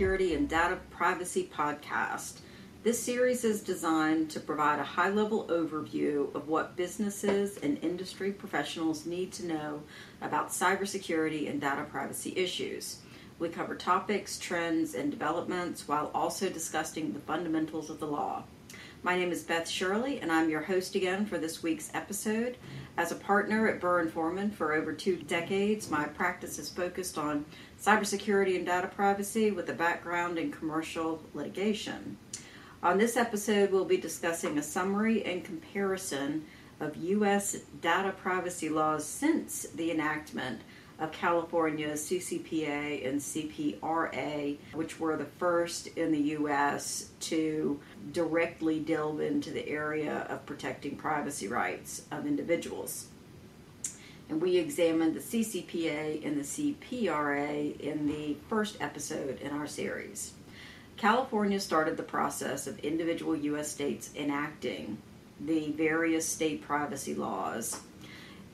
Cybersecurity 0.00 0.34
and 0.34 0.48
Data 0.48 0.78
Privacy 0.88 1.50
podcast. 1.54 2.38
This 2.82 3.02
series 3.02 3.44
is 3.44 3.60
designed 3.60 4.30
to 4.30 4.40
provide 4.40 4.78
a 4.78 4.82
high 4.82 5.10
level 5.10 5.46
overview 5.48 6.34
of 6.34 6.48
what 6.48 6.74
businesses 6.74 7.58
and 7.58 7.76
industry 7.84 8.32
professionals 8.32 9.04
need 9.04 9.30
to 9.32 9.44
know 9.44 9.82
about 10.22 10.48
cybersecurity 10.48 11.50
and 11.50 11.60
data 11.60 11.84
privacy 11.84 12.32
issues. 12.34 13.00
We 13.38 13.50
cover 13.50 13.74
topics, 13.74 14.38
trends, 14.38 14.94
and 14.94 15.10
developments 15.10 15.86
while 15.86 16.10
also 16.14 16.48
discussing 16.48 17.12
the 17.12 17.20
fundamentals 17.20 17.90
of 17.90 18.00
the 18.00 18.06
law. 18.06 18.44
My 19.02 19.16
name 19.16 19.32
is 19.32 19.42
Beth 19.42 19.68
Shirley, 19.68 20.20
and 20.20 20.30
I'm 20.30 20.50
your 20.50 20.60
host 20.60 20.94
again 20.94 21.24
for 21.26 21.38
this 21.38 21.62
week's 21.62 21.90
episode. 21.94 22.56
As 22.98 23.12
a 23.12 23.16
partner 23.16 23.66
at 23.66 23.80
Burr 23.80 24.00
and 24.00 24.12
Forman 24.12 24.50
for 24.50 24.74
over 24.74 24.92
two 24.92 25.16
decades, 25.16 25.90
my 25.90 26.04
practice 26.04 26.58
is 26.58 26.68
focused 26.68 27.16
on 27.16 27.46
cybersecurity 27.80 28.56
and 28.56 28.66
data 28.66 28.88
privacy 28.88 29.50
with 29.50 29.68
a 29.68 29.74
background 29.74 30.38
in 30.38 30.52
commercial 30.52 31.22
litigation. 31.34 32.18
On 32.82 32.98
this 32.98 33.16
episode, 33.16 33.70
we'll 33.70 33.84
be 33.84 33.96
discussing 33.96 34.58
a 34.58 34.62
summary 34.62 35.24
and 35.24 35.44
comparison 35.44 36.44
of 36.78 36.96
U.S. 36.96 37.56
data 37.80 38.12
privacy 38.12 38.68
laws 38.68 39.04
since 39.04 39.64
the 39.74 39.90
enactment 39.90 40.62
of 40.98 41.12
California's 41.12 42.02
CCPA 42.02 43.08
and 43.08 43.20
CPRA, 43.20 44.58
which 44.74 45.00
were 45.00 45.16
the 45.16 45.24
first 45.24 45.86
in 45.88 46.12
the 46.12 46.18
U.S. 46.18 47.10
to 47.20 47.80
directly 48.12 48.80
delve 48.80 49.20
into 49.20 49.50
the 49.50 49.66
area 49.66 50.26
of 50.28 50.44
protecting 50.44 50.96
privacy 50.96 51.48
rights 51.48 52.02
of 52.12 52.26
individuals. 52.26 53.06
And 54.30 54.40
we 54.40 54.56
examined 54.56 55.14
the 55.14 55.20
CCPA 55.20 56.24
and 56.24 56.38
the 56.38 56.44
CPRA 56.44 57.78
in 57.78 58.06
the 58.06 58.36
first 58.48 58.78
episode 58.80 59.38
in 59.40 59.50
our 59.50 59.66
series. 59.66 60.32
California 60.96 61.60
started 61.60 61.98
the 61.98 62.02
process 62.02 62.66
of 62.66 62.78
individual 62.78 63.36
U.S. 63.36 63.70
states 63.70 64.10
enacting 64.16 64.96
the 65.40 65.72
various 65.72 66.26
state 66.26 66.62
privacy 66.62 67.14
laws 67.14 67.80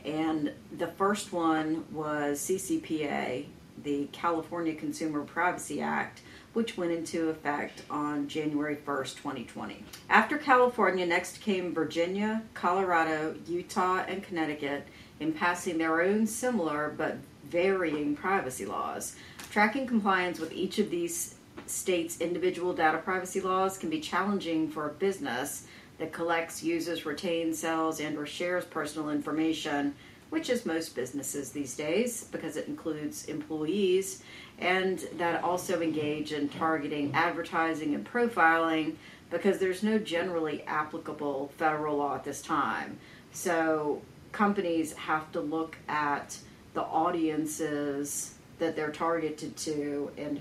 and 0.07 0.53
the 0.79 0.87
first 0.87 1.33
one 1.33 1.85
was 1.91 2.39
CCPA, 2.39 3.47
the 3.83 4.09
California 4.13 4.75
Consumer 4.75 5.23
Privacy 5.23 5.81
Act, 5.83 6.23
which 6.53 6.77
went 6.77 6.93
into 6.93 7.29
effect 7.29 7.83
on 7.91 8.29
January 8.29 8.77
1st, 8.77 9.17
2020. 9.17 9.83
After 10.09 10.39
California, 10.39 11.05
next 11.05 11.41
came 11.41 11.75
Virginia, 11.75 12.43
Colorado, 12.55 13.35
Utah, 13.49 14.05
and 14.07 14.23
Connecticut 14.23 14.87
in 15.21 15.33
passing 15.33 15.79
their 15.79 16.03
own 16.03 16.27
similar 16.27 16.95
but 16.97 17.17
varying 17.49 18.17
privacy 18.17 18.67
laws. 18.67 19.17
Tracking 19.51 19.87
compliance 19.87 20.39
with 20.39 20.53
each 20.53 20.79
of 20.79 20.91
these 20.91 21.37
states' 21.67 22.21
individual 22.21 22.73
data 22.73 22.99
privacy 22.99 23.41
laws 23.41 23.79
can 23.79 23.91
be 23.91 24.01
challenging 24.01 24.69
for 24.69 24.89
a 24.89 24.93
business 24.93 25.67
that 25.99 26.13
collects, 26.13 26.63
uses, 26.63 27.07
retains, 27.07 27.59
sells, 27.59 28.01
and 28.01 28.19
or 28.19 28.27
shares 28.27 28.65
personal 28.65 29.09
information, 29.09 29.95
which 30.31 30.51
is 30.51 30.67
most 30.67 30.95
businesses 30.95 31.53
these 31.53 31.75
days 31.75 32.25
because 32.25 32.57
it 32.57 32.69
includes 32.69 33.27
employees 33.27 34.23
and 34.59 35.07
that 35.17 35.43
also 35.43 35.81
engage 35.81 36.33
in 36.33 36.49
targeting, 36.49 37.13
advertising, 37.15 37.95
and 37.95 38.07
profiling 38.07 38.95
because 39.31 39.59
there's 39.59 39.83
no 39.83 39.99
generally 39.99 40.63
applicable 40.65 41.51
federal 41.57 41.97
law 41.97 42.15
at 42.15 42.25
this 42.25 42.43
time. 42.43 42.99
So 43.33 44.03
companies 44.37 44.93
have 44.93 45.33
to 45.33 45.41
look 45.41 45.79
at 45.89 46.39
the 46.75 46.83
audiences 46.83 48.35
that 48.59 48.77
they're 48.77 48.93
targeted 48.93 49.57
to 49.57 50.11
and 50.19 50.39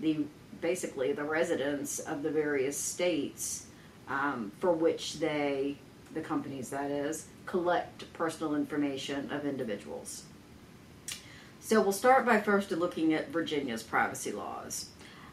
the 0.00 0.24
basically 0.62 1.12
the 1.12 1.22
residents 1.22 1.98
of 1.98 2.22
the 2.22 2.30
various 2.30 2.78
states 2.78 3.66
um, 4.08 4.50
for 4.60 4.72
which 4.72 5.18
they, 5.18 5.76
the 6.14 6.22
companies 6.22 6.70
that 6.70 6.90
is, 6.90 7.26
collect 7.44 8.10
personal 8.14 8.54
information 8.54 9.30
of 9.30 9.44
individuals. 9.44 10.22
So 11.60 11.82
we'll 11.82 11.92
start 11.92 12.24
by 12.24 12.40
first 12.40 12.70
looking 12.70 13.12
at 13.12 13.28
Virginia's 13.28 13.82
privacy 13.82 14.32
laws. 14.32 14.88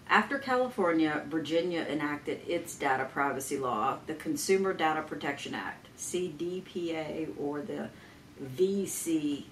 After 0.10 0.38
California, 0.38 1.24
Virginia 1.30 1.86
enacted 1.90 2.42
its 2.46 2.76
data 2.76 3.06
privacy 3.06 3.58
law, 3.58 4.00
the 4.06 4.16
Consumer 4.16 4.74
Data 4.74 5.02
Protection 5.02 5.56
Act, 5.56 5.81
CDPA, 6.02 7.30
or 7.40 7.62
the 7.62 7.90
VCDPA, 8.58 9.46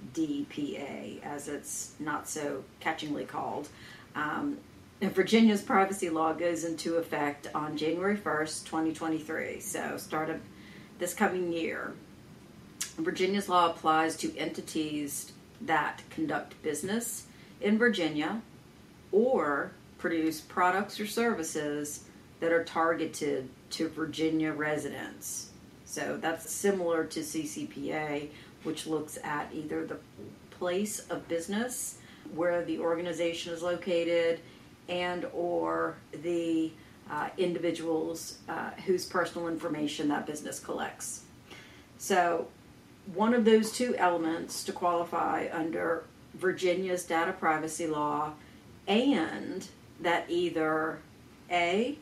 as 1.23 1.47
it's 1.47 1.93
not 1.99 2.27
so 2.27 2.63
catchingly 2.81 3.27
called. 3.27 3.69
Um, 4.15 4.57
Virginia's 5.01 5.61
privacy 5.61 6.09
law 6.09 6.33
goes 6.33 6.65
into 6.65 6.95
effect 6.97 7.47
on 7.55 7.77
January 7.77 8.17
1st, 8.17 8.65
2023, 8.65 9.59
so 9.61 9.95
start 9.97 10.29
of 10.29 10.41
this 10.97 11.13
coming 11.13 11.53
year. 11.53 11.93
Virginia's 12.97 13.47
law 13.47 13.69
applies 13.69 14.17
to 14.17 14.35
entities 14.35 15.31
that 15.61 16.01
conduct 16.09 16.61
business 16.63 17.27
in 17.61 17.77
Virginia 17.77 18.41
or 19.11 19.71
produce 19.97 20.41
products 20.41 20.99
or 20.99 21.05
services 21.07 22.03
that 22.39 22.51
are 22.51 22.63
targeted 22.63 23.47
to 23.69 23.87
Virginia 23.89 24.51
residents. 24.51 25.48
So 25.89 26.17
that's 26.21 26.51
similar 26.51 27.03
to 27.05 27.21
CCPA, 27.21 28.29
which 28.61 28.85
looks 28.85 29.17
at 29.23 29.49
either 29.51 29.87
the 29.87 29.97
place 30.51 30.99
of 31.09 31.27
business 31.27 31.97
where 32.35 32.63
the 32.63 32.77
organization 32.77 33.51
is 33.51 33.63
located 33.63 34.39
and 34.87 35.25
or 35.33 35.97
the 36.11 36.71
uh, 37.09 37.29
individuals 37.39 38.37
uh, 38.47 38.69
whose 38.85 39.03
personal 39.03 39.47
information 39.47 40.09
that 40.09 40.27
business 40.27 40.59
collects. 40.59 41.23
So, 41.97 42.49
one 43.15 43.33
of 43.33 43.43
those 43.43 43.71
two 43.71 43.95
elements 43.95 44.63
to 44.65 44.71
qualify 44.71 45.47
under 45.51 46.03
Virginia's 46.35 47.03
data 47.03 47.33
privacy 47.33 47.87
law, 47.87 48.33
and 48.87 49.67
that 49.99 50.29
either 50.29 50.99
A, 51.49 51.97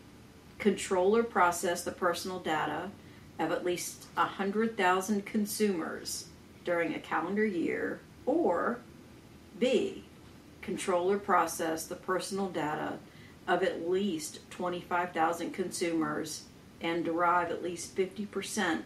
control 0.60 1.16
or 1.16 1.24
process 1.24 1.86
the 1.86 1.92
personal 1.92 2.40
data 2.40 2.92
of 3.40 3.52
at 3.52 3.66
least 3.66 4.06
100,000 4.16 5.26
consumers 5.26 6.28
during 6.66 6.94
a 6.96 7.00
calendar 7.00 7.46
year, 7.46 8.00
or 8.26 8.80
B, 9.60 10.04
control 10.62 11.12
or 11.12 11.18
process 11.18 11.86
the 11.86 11.96
personal 11.96 12.50
data 12.50 12.98
of 13.48 13.64
at 13.64 13.90
least 13.90 14.40
25,000 14.52 15.52
consumers 15.52 16.44
and 16.82 17.06
derive 17.06 17.50
at 17.50 17.64
least 17.64 17.96
50% 17.96 18.82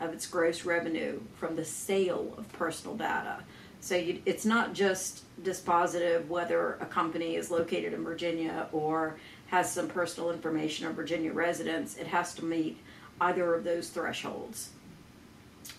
of 0.00 0.12
its 0.12 0.26
gross 0.26 0.64
revenue 0.64 1.20
from 1.36 1.56
the 1.56 1.64
sale 1.64 2.34
of 2.38 2.50
personal 2.52 2.96
data. 2.96 3.40
So 3.80 3.96
you, 3.96 4.22
it's 4.24 4.44
not 4.44 4.72
just 4.72 5.24
dispositive 5.42 6.28
whether 6.28 6.74
a 6.74 6.86
company 6.86 7.36
is 7.36 7.50
located 7.50 7.92
in 7.92 8.04
Virginia 8.04 8.68
or 8.72 9.16
has 9.48 9.70
some 9.70 9.88
personal 9.88 10.30
information 10.30 10.86
of 10.86 10.94
Virginia 10.94 11.32
residents. 11.32 11.96
It 11.96 12.06
has 12.06 12.34
to 12.34 12.44
meet 12.44 12.78
either 13.20 13.54
of 13.54 13.64
those 13.64 13.88
thresholds. 13.88 14.70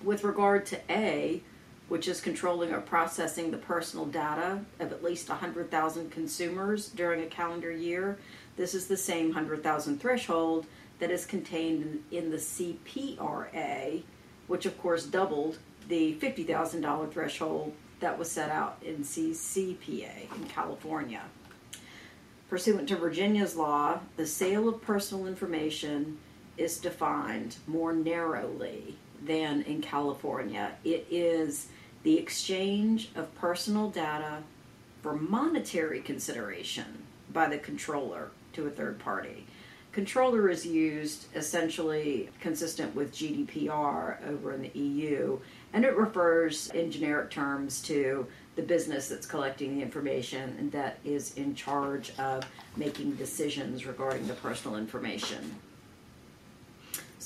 With 0.04 0.24
regard 0.24 0.66
to 0.68 0.80
A, 0.90 1.42
which 1.88 2.08
is 2.08 2.20
controlling 2.20 2.74
or 2.74 2.82
processing 2.82 3.52
the 3.52 3.58
personal 3.58 4.06
data 4.06 4.60
of 4.80 4.92
at 4.92 5.04
least 5.04 5.30
100,000 5.30 6.12
consumers 6.12 6.90
during 6.90 7.24
a 7.24 7.28
calendar 7.28 7.72
year. 7.72 8.18
This 8.58 8.74
is 8.74 8.88
the 8.88 8.98
same 8.98 9.28
100,000 9.28 10.00
threshold 10.00 10.66
that 11.00 11.12
is 11.12 11.26
contained 11.26 12.04
in 12.12 12.32
the 12.32 12.38
CPRA, 12.38 14.04
which 14.48 14.66
of 14.66 14.78
course 14.82 15.06
doubled 15.06 15.60
the 15.88 16.16
$50,000 16.16 17.12
threshold 17.12 17.74
that 18.00 18.20
was 18.20 18.30
set 18.30 18.50
out 18.50 18.78
in 18.84 18.98
CCPA 18.98 20.36
in 20.36 20.44
California. 20.48 21.22
Pursuant 22.50 22.88
to 22.90 22.96
Virginia's 22.96 23.56
law, 23.56 24.00
the 24.16 24.26
sale 24.26 24.68
of 24.70 24.82
personal 24.82 25.28
information 25.28 26.18
is 26.58 26.78
defined 26.80 27.58
more 27.68 27.94
narrowly 27.94 28.96
than 29.24 29.62
in 29.64 29.82
California. 29.82 30.72
It 30.84 31.08
is 31.10 31.68
the 32.04 32.18
exchange 32.18 33.10
of 33.16 33.34
personal 33.36 33.90
data 33.90 34.44
for 35.02 35.14
monetary 35.14 36.02
consideration 36.02 37.06
by 37.34 37.48
the 37.48 37.58
controller 37.58 38.30
to 38.54 38.68
a 38.68 38.70
third 38.70 39.00
party. 39.00 39.46
Controller 39.92 40.50
is 40.50 40.66
used 40.66 41.26
essentially 41.36 42.30
consistent 42.40 42.94
with 42.96 43.12
GDPR 43.14 44.28
over 44.28 44.54
in 44.54 44.62
the 44.62 44.80
EU, 44.80 45.40
and 45.74 45.84
it 45.84 45.98
refers 45.98 46.70
in 46.70 46.92
generic 46.92 47.32
terms 47.32 47.82
to 47.82 48.28
the 48.56 48.62
business 48.62 49.08
that's 49.08 49.26
collecting 49.26 49.76
the 49.76 49.82
information 49.82 50.56
and 50.60 50.72
that 50.72 51.00
is 51.04 51.36
in 51.36 51.56
charge 51.56 52.12
of 52.20 52.44
making 52.76 53.12
decisions 53.16 53.86
regarding 53.86 54.28
the 54.28 54.34
personal 54.36 54.78
information. 54.78 55.56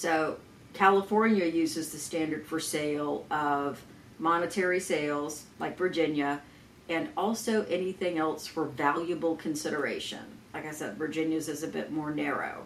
So, 0.02 0.38
California 0.74 1.46
uses 1.46 1.92
the 1.92 2.00
standard 2.00 2.44
for 2.48 2.60
sale 2.60 3.28
of 3.30 3.84
monetary 4.18 4.80
sales, 4.80 5.46
like 5.60 5.78
Virginia, 5.78 6.42
and 6.90 7.10
also 7.16 7.66
anything 7.66 8.18
else 8.18 8.48
for 8.48 8.66
valuable 8.66 9.36
consideration. 9.36 10.40
like 10.56 10.66
I 10.66 10.72
said, 10.72 10.98
Virginia's 10.98 11.48
is 11.48 11.62
a 11.62 11.68
bit 11.68 11.92
more 11.92 12.10
narrow. 12.10 12.64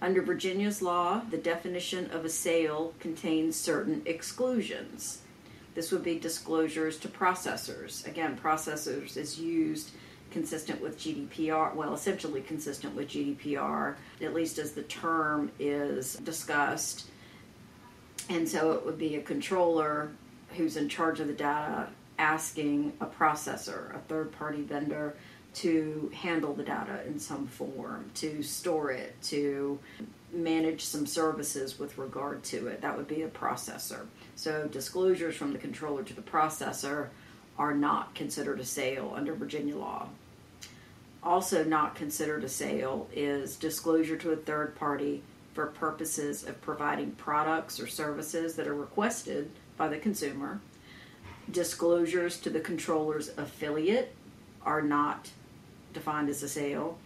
Under 0.00 0.22
Virginia's 0.22 0.80
law, 0.80 1.22
the 1.28 1.38
definition 1.38 2.08
of 2.12 2.24
a 2.24 2.28
sale 2.28 2.94
contains 3.00 3.56
certain 3.56 4.02
exclusions. 4.06 5.22
This 5.74 5.90
would 5.90 6.04
be 6.04 6.20
disclosures 6.20 6.98
to 7.00 7.08
processors. 7.08 8.06
Again, 8.06 8.38
processors 8.40 9.16
is 9.16 9.40
used 9.40 9.90
consistent 10.30 10.80
with 10.80 10.98
GDPR, 10.98 11.74
well, 11.74 11.94
essentially 11.94 12.40
consistent 12.40 12.94
with 12.94 13.08
GDPR, 13.08 13.96
at 14.20 14.34
least 14.34 14.58
as 14.58 14.72
the 14.72 14.82
term 14.82 15.50
is 15.58 16.14
discussed. 16.16 17.06
And 18.28 18.48
so 18.48 18.72
it 18.72 18.84
would 18.84 18.98
be 18.98 19.16
a 19.16 19.22
controller 19.22 20.10
who's 20.56 20.76
in 20.76 20.88
charge 20.88 21.20
of 21.20 21.28
the 21.28 21.32
data 21.32 21.88
asking 22.18 22.92
a 23.00 23.06
processor, 23.06 23.94
a 23.94 24.00
third 24.00 24.32
party 24.32 24.62
vendor, 24.62 25.14
to 25.54 26.10
handle 26.14 26.52
the 26.52 26.62
data 26.62 27.04
in 27.06 27.18
some 27.18 27.46
form, 27.46 28.10
to 28.14 28.42
store 28.42 28.92
it, 28.92 29.20
to 29.22 29.78
manage 30.32 30.84
some 30.84 31.06
services 31.06 31.78
with 31.78 31.96
regard 31.96 32.42
to 32.44 32.66
it. 32.68 32.82
That 32.82 32.96
would 32.96 33.08
be 33.08 33.22
a 33.22 33.28
processor. 33.28 34.06
So 34.36 34.68
disclosures 34.68 35.36
from 35.36 35.52
the 35.52 35.58
controller 35.58 36.02
to 36.02 36.14
the 36.14 36.22
processor 36.22 37.08
are 37.58 37.74
not 37.74 38.14
considered 38.14 38.60
a 38.60 38.64
sale 38.64 39.12
under 39.16 39.34
Virginia 39.34 39.76
law. 39.76 40.08
Also, 41.22 41.64
not 41.64 41.94
considered 41.94 42.44
a 42.44 42.48
sale 42.48 43.08
is 43.12 43.56
disclosure 43.56 44.16
to 44.16 44.30
a 44.30 44.36
third 44.36 44.76
party 44.76 45.22
for 45.52 45.66
purposes 45.66 46.44
of 46.44 46.60
providing 46.60 47.10
products 47.12 47.80
or 47.80 47.86
services 47.86 48.54
that 48.54 48.68
are 48.68 48.74
requested 48.74 49.50
by 49.76 49.88
the 49.88 49.98
consumer. 49.98 50.60
Disclosures 51.50 52.38
to 52.40 52.50
the 52.50 52.60
controller's 52.60 53.30
affiliate 53.36 54.14
are 54.64 54.82
not 54.82 55.30
defined 55.92 56.28
as 56.28 56.42
a 56.42 56.48
sale. 56.48 56.98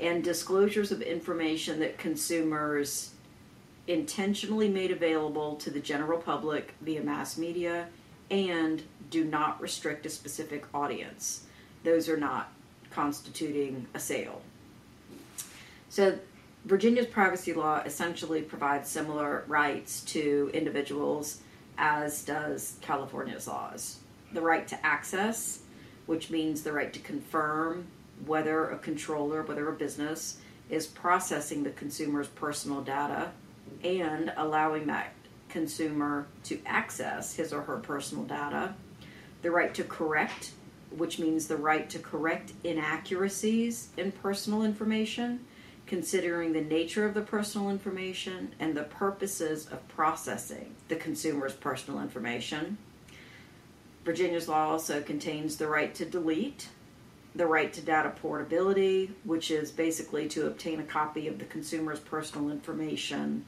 And 0.00 0.24
disclosures 0.24 0.90
of 0.90 1.00
information 1.00 1.78
that 1.80 1.98
consumers 1.98 3.12
intentionally 3.86 4.68
made 4.68 4.90
available 4.90 5.56
to 5.56 5.70
the 5.70 5.80
general 5.80 6.18
public 6.18 6.74
via 6.80 7.02
mass 7.02 7.38
media 7.38 7.86
and 8.30 8.82
do 9.10 9.24
not 9.24 9.60
restrict 9.60 10.04
a 10.06 10.10
specific 10.10 10.64
audience. 10.74 11.44
Those 11.84 12.08
are 12.08 12.16
not 12.16 12.50
constituting 12.96 13.86
a 13.92 14.00
sale. 14.00 14.40
So, 15.90 16.18
Virginia's 16.64 17.06
privacy 17.06 17.52
law 17.52 17.82
essentially 17.84 18.40
provides 18.40 18.88
similar 18.88 19.44
rights 19.46 20.00
to 20.14 20.50
individuals 20.54 21.42
as 21.76 22.24
does 22.24 22.76
California's 22.80 23.46
laws. 23.46 23.98
The 24.32 24.40
right 24.40 24.66
to 24.68 24.84
access, 24.84 25.60
which 26.06 26.30
means 26.30 26.62
the 26.62 26.72
right 26.72 26.90
to 26.94 26.98
confirm 27.00 27.86
whether 28.24 28.70
a 28.70 28.78
controller, 28.78 29.42
whether 29.42 29.68
a 29.68 29.72
business, 29.74 30.38
is 30.70 30.86
processing 30.86 31.62
the 31.62 31.70
consumer's 31.70 32.28
personal 32.28 32.80
data 32.80 33.30
and 33.84 34.32
allowing 34.38 34.86
that 34.86 35.12
consumer 35.50 36.26
to 36.44 36.58
access 36.64 37.34
his 37.34 37.52
or 37.52 37.60
her 37.60 37.76
personal 37.76 38.24
data. 38.24 38.74
The 39.42 39.50
right 39.50 39.72
to 39.74 39.84
correct, 39.84 40.52
which 40.96 41.18
means 41.18 41.46
the 41.46 41.56
right 41.56 41.88
to 41.90 41.98
correct 41.98 42.52
inaccuracies 42.64 43.88
in 43.96 44.12
personal 44.12 44.62
information, 44.62 45.40
considering 45.86 46.52
the 46.52 46.60
nature 46.60 47.06
of 47.06 47.14
the 47.14 47.20
personal 47.20 47.70
information 47.70 48.52
and 48.58 48.76
the 48.76 48.84
purposes 48.84 49.66
of 49.66 49.86
processing 49.88 50.74
the 50.88 50.96
consumer's 50.96 51.52
personal 51.52 52.00
information. 52.00 52.78
Virginia's 54.04 54.48
law 54.48 54.70
also 54.70 55.02
contains 55.02 55.56
the 55.56 55.66
right 55.66 55.94
to 55.94 56.04
delete, 56.04 56.68
the 57.34 57.46
right 57.46 57.72
to 57.72 57.80
data 57.80 58.10
portability, 58.22 59.10
which 59.24 59.50
is 59.50 59.70
basically 59.70 60.28
to 60.28 60.46
obtain 60.46 60.80
a 60.80 60.84
copy 60.84 61.28
of 61.28 61.38
the 61.38 61.44
consumer's 61.44 62.00
personal 62.00 62.50
information 62.50 63.44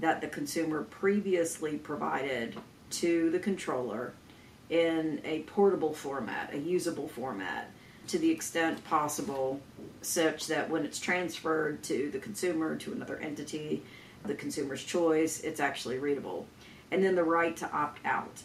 that 0.00 0.20
the 0.20 0.26
consumer 0.26 0.82
previously 0.82 1.76
provided 1.76 2.56
to 2.90 3.30
the 3.30 3.38
controller 3.38 4.12
in 4.72 5.20
a 5.24 5.40
portable 5.40 5.92
format, 5.92 6.54
a 6.54 6.58
usable 6.58 7.06
format, 7.06 7.70
to 8.08 8.18
the 8.18 8.30
extent 8.30 8.82
possible, 8.84 9.60
such 10.00 10.46
that 10.46 10.68
when 10.70 10.86
it's 10.86 10.98
transferred 10.98 11.82
to 11.82 12.10
the 12.10 12.18
consumer, 12.18 12.74
to 12.76 12.90
another 12.90 13.18
entity, 13.18 13.82
the 14.24 14.34
consumer's 14.34 14.82
choice, 14.82 15.40
it's 15.40 15.60
actually 15.60 15.98
readable. 15.98 16.46
And 16.90 17.04
then 17.04 17.14
the 17.14 17.22
right 17.22 17.54
to 17.58 17.70
opt 17.70 18.00
out, 18.06 18.42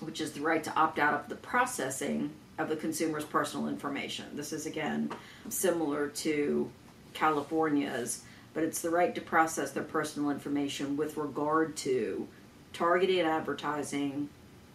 which 0.00 0.20
is 0.20 0.32
the 0.32 0.42
right 0.42 0.62
to 0.62 0.74
opt 0.74 0.98
out 0.98 1.14
of 1.14 1.28
the 1.30 1.36
processing 1.36 2.30
of 2.58 2.68
the 2.68 2.76
consumer's 2.76 3.24
personal 3.24 3.68
information. 3.68 4.26
This 4.34 4.52
is 4.52 4.66
again 4.66 5.10
similar 5.48 6.08
to 6.08 6.70
California's, 7.14 8.22
but 8.52 8.64
it's 8.64 8.82
the 8.82 8.90
right 8.90 9.14
to 9.14 9.22
process 9.22 9.70
their 9.70 9.82
personal 9.82 10.28
information 10.28 10.94
with 10.98 11.16
regard 11.16 11.74
to 11.78 12.28
targeted 12.74 13.24
advertising, 13.24 14.28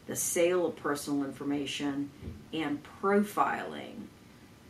the 0.07 0.15
sale 0.15 0.67
of 0.67 0.75
personal 0.75 1.23
information, 1.23 2.09
and 2.53 2.79
profiling. 3.01 4.07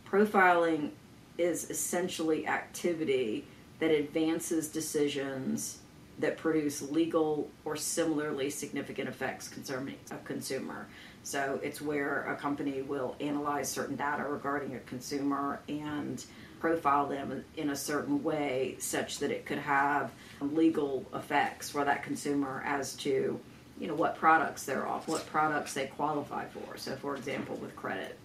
Profiling 0.08 0.90
is 1.38 1.70
essentially 1.70 2.46
activity 2.46 3.44
that 3.80 3.90
advances 3.90 4.68
decisions 4.68 5.78
that 6.20 6.36
produce 6.36 6.80
legal 6.82 7.50
or 7.64 7.74
similarly 7.74 8.48
significant 8.48 9.08
effects 9.08 9.48
concerning 9.48 9.96
a 10.12 10.16
consumer. 10.18 10.86
So 11.24 11.58
it's 11.62 11.80
where 11.80 12.24
a 12.28 12.36
company 12.36 12.82
will 12.82 13.16
analyze 13.18 13.68
certain 13.68 13.96
data 13.96 14.22
regarding 14.24 14.76
a 14.76 14.80
consumer 14.80 15.60
and 15.68 16.24
profile 16.60 17.06
them 17.08 17.44
in 17.56 17.70
a 17.70 17.76
certain 17.76 18.22
way 18.22 18.76
such 18.78 19.18
that 19.18 19.30
it 19.30 19.44
could 19.44 19.58
have 19.58 20.12
legal 20.40 21.04
effects 21.14 21.70
for 21.70 21.84
that 21.84 22.02
consumer 22.02 22.62
as 22.64 22.94
to 22.94 23.40
you 23.78 23.86
know 23.86 23.94
what 23.94 24.16
products 24.16 24.64
they're 24.64 24.86
off 24.86 25.08
what 25.08 25.26
products 25.26 25.74
they 25.74 25.86
qualify 25.86 26.46
for. 26.46 26.76
So 26.76 26.96
for 26.96 27.16
example 27.16 27.56
with 27.56 27.74
credit. 27.76 28.18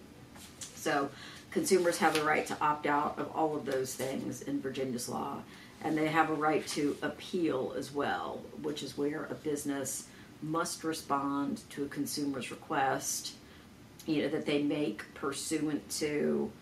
So 0.74 1.10
consumers 1.50 1.98
have 1.98 2.16
a 2.16 2.24
right 2.24 2.46
to 2.46 2.56
opt 2.60 2.86
out 2.86 3.18
of 3.18 3.30
all 3.34 3.56
of 3.56 3.64
those 3.64 3.94
things 3.94 4.42
in 4.42 4.60
virginia's 4.60 5.08
law 5.08 5.38
and 5.82 5.96
they 5.96 6.06
have 6.06 6.30
a 6.30 6.34
right 6.34 6.66
to 6.68 6.96
appeal 7.02 7.74
as 7.76 7.92
well 7.92 8.40
which 8.62 8.82
is 8.82 8.96
where 8.96 9.24
a 9.24 9.34
business 9.34 10.06
must 10.42 10.84
respond 10.84 11.62
to 11.70 11.84
a 11.84 11.88
consumer's 11.88 12.52
request 12.52 13.34
you 14.06 14.22
know 14.22 14.28
that 14.28 14.46
they 14.46 14.62
make 14.62 15.02
pursuant 15.14 15.88
to 15.90 16.52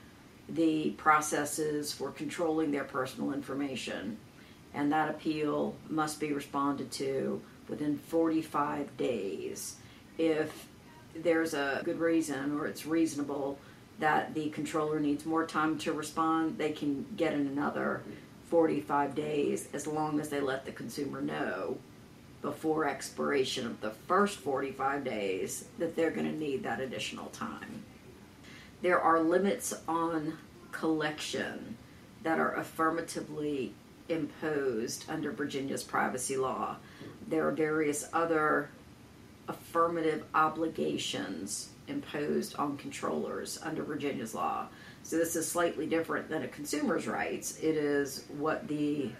the 0.49 0.91
processes 0.91 1.93
for 1.93 2.11
controlling 2.11 2.71
their 2.71 2.85
personal 2.85 3.33
information. 3.33 4.17
And 4.75 4.93
that 4.93 5.11
appeal 5.11 5.75
must 5.89 6.21
be 6.21 6.33
responded 6.33 6.91
to 6.93 7.41
within 7.69 7.99
45 7.99 8.97
days 8.97 9.77
if 10.17 10.67
there's 11.15 11.55
a 11.55 11.83
good 11.85 11.99
reason 11.99 12.59
or 12.59 12.67
it's 12.67 12.87
reasonable 12.87 13.59
that 13.99 14.35
the 14.35 14.49
controller 14.51 15.01
needs 15.01 15.27
more 15.27 15.47
time 15.47 15.79
to 15.79 15.93
respond 15.93 16.59
they 16.59 16.73
can 16.73 17.07
get 17.17 17.33
in 17.33 17.47
another 17.47 18.03
45 18.49 19.15
days 19.15 19.69
as 19.73 19.87
long 19.87 20.21
as 20.21 20.29
they 20.29 20.41
let 20.41 20.65
the 20.65 20.73
consumer 20.73 21.21
know 21.21 21.79
before 22.41 22.87
expiration 22.87 23.67
of 23.67 23.81
the 23.81 23.91
first 23.91 24.39
45 24.39 25.05
days 25.05 25.65
that 25.79 25.97
they're 25.97 26.11
going 26.11 26.31
to 26.31 26.39
need 26.39 26.63
that 26.63 26.81
additional 26.81 27.27
time. 27.27 27.83
There 28.81 29.01
are 29.01 29.21
limits 29.21 29.75
on 29.89 30.39
collection 30.71 31.77
that 32.23 32.39
are 32.39 32.55
affirmatively 32.55 33.75
imposed 34.09 35.05
under 35.09 35.33
Virginia's 35.33 35.83
privacy 35.83 36.37
law. 36.37 36.77
There 37.29 37.47
are 37.47 37.53
various 37.53 38.09
other 38.15 38.71
affirmative 39.49 40.25
obligations 40.35 41.71
imposed 41.87 42.57
on 42.57 42.79
controllers 42.79 43.59
under 43.63 43.83
Virginia's 43.83 44.35
law. 44.35 44.67
So 45.03 45.17
this 45.17 45.37
is 45.37 45.47
slightly 45.47 45.87
different 45.87 46.29
than 46.31 46.43
a 46.43 46.49
consumer's 46.49 47.07
rights. 47.07 47.59
It 47.59 47.77
is 47.77 48.25
what 48.39 48.67
the 48.67 49.11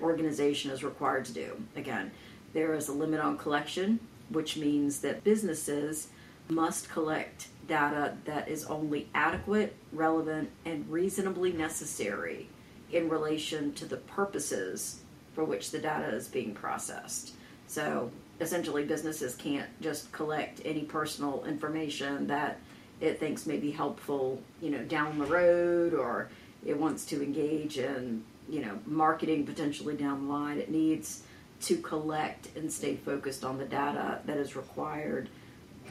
organization 0.00 0.70
is 0.70 0.82
required 0.82 1.26
to 1.26 1.32
do. 1.32 1.62
Again, 1.76 2.10
there 2.54 2.74
is 2.74 2.88
a 2.88 2.92
limit 2.92 3.20
on 3.20 3.36
collection, 3.36 4.00
which 4.30 4.56
means 4.56 5.00
that 5.00 5.24
businesses 5.24 6.08
must 6.48 6.88
collect 6.88 7.48
data 7.66 8.16
that 8.24 8.48
is 8.48 8.64
only 8.64 9.10
adequate, 9.14 9.76
relevant, 9.92 10.50
and 10.64 10.90
reasonably 10.90 11.52
necessary 11.52 12.48
in 12.90 13.10
relation 13.10 13.74
to 13.74 13.84
the 13.84 13.98
purposes 13.98 15.02
for 15.34 15.44
which 15.44 15.70
the 15.70 15.78
data 15.78 16.08
is 16.08 16.28
being 16.28 16.54
processed. 16.54 17.34
So 17.68 18.10
essentially, 18.40 18.84
businesses 18.84 19.36
can't 19.36 19.68
just 19.80 20.10
collect 20.10 20.60
any 20.64 20.82
personal 20.82 21.44
information 21.44 22.26
that 22.28 22.58
it 23.00 23.20
thinks 23.20 23.46
may 23.46 23.58
be 23.58 23.70
helpful, 23.70 24.42
you 24.60 24.70
know, 24.70 24.82
down 24.84 25.18
the 25.18 25.26
road 25.26 25.94
or 25.94 26.28
it 26.66 26.76
wants 26.76 27.04
to 27.06 27.22
engage 27.22 27.78
in, 27.78 28.24
you 28.48 28.60
know, 28.60 28.78
marketing 28.86 29.46
potentially 29.46 29.96
down 29.96 30.26
the 30.26 30.32
line. 30.32 30.58
It 30.58 30.70
needs 30.70 31.22
to 31.62 31.76
collect 31.76 32.56
and 32.56 32.72
stay 32.72 32.96
focused 32.96 33.44
on 33.44 33.58
the 33.58 33.64
data 33.64 34.20
that 34.24 34.38
is 34.38 34.56
required 34.56 35.28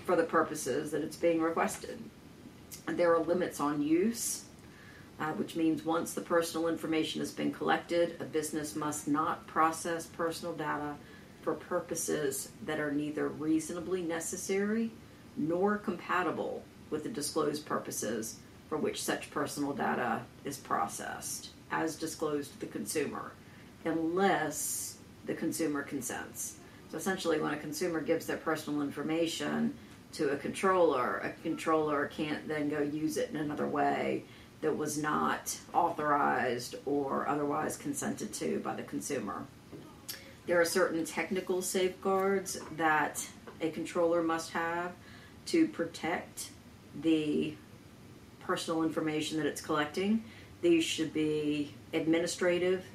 for 0.05 0.15
the 0.15 0.23
purposes 0.23 0.91
that 0.91 1.01
it's 1.03 1.15
being 1.15 1.41
requested. 1.41 1.99
And 2.87 2.97
there 2.97 3.13
are 3.13 3.19
limits 3.19 3.59
on 3.59 3.81
use. 3.81 4.43
uh, 5.19 5.31
which 5.33 5.55
means 5.55 5.83
once 5.83 6.13
the 6.13 6.21
personal 6.21 6.67
information 6.67 7.19
has 7.21 7.31
been 7.31 7.51
collected, 7.51 8.15
a 8.19 8.23
business 8.23 8.75
must 8.75 9.07
not 9.07 9.47
process 9.47 10.05
personal 10.05 10.53
data 10.53 10.95
for 11.47 11.53
purposes 11.53 12.51
that 12.65 12.77
are 12.77 12.91
neither 12.91 13.29
reasonably 13.29 14.01
necessary 14.01 14.91
nor 15.37 15.77
compatible 15.77 16.61
with 16.89 17.03
the 17.03 17.09
disclosed 17.09 17.65
purposes 17.65 18.39
for 18.67 18.77
which 18.77 19.01
such 19.01 19.31
personal 19.31 19.71
data 19.71 20.21
is 20.43 20.57
processed, 20.57 21.51
as 21.71 21.95
disclosed 21.95 22.51
to 22.51 22.59
the 22.59 22.65
consumer, 22.65 23.31
unless 23.85 24.97
the 25.25 25.33
consumer 25.33 25.83
consents. 25.83 26.57
So 26.91 26.97
essentially, 26.97 27.39
when 27.39 27.53
a 27.53 27.57
consumer 27.57 28.01
gives 28.01 28.25
their 28.25 28.35
personal 28.35 28.81
information 28.81 29.73
to 30.15 30.31
a 30.31 30.35
controller, 30.35 31.19
a 31.19 31.31
controller 31.43 32.07
can't 32.07 32.45
then 32.45 32.67
go 32.67 32.81
use 32.81 33.15
it 33.15 33.29
in 33.29 33.37
another 33.37 33.69
way 33.69 34.25
that 34.59 34.75
was 34.75 34.97
not 34.97 35.57
authorized 35.73 36.75
or 36.85 37.25
otherwise 37.25 37.77
consented 37.77 38.33
to 38.33 38.59
by 38.59 38.75
the 38.75 38.83
consumer. 38.83 39.45
There 40.47 40.61
are 40.61 40.65
certain 40.65 41.03
technical 41.03 41.61
safeguards 41.61 42.57
that 42.77 43.27
a 43.59 43.69
controller 43.69 44.23
must 44.23 44.51
have 44.51 44.93
to 45.47 45.67
protect 45.67 46.51
the 47.01 47.53
personal 48.39 48.83
information 48.83 49.37
that 49.37 49.45
it's 49.45 49.59
collecting. 49.59 50.23
These 50.61 50.85
should 50.85 51.13
be 51.13 51.73
administrative 51.93 52.85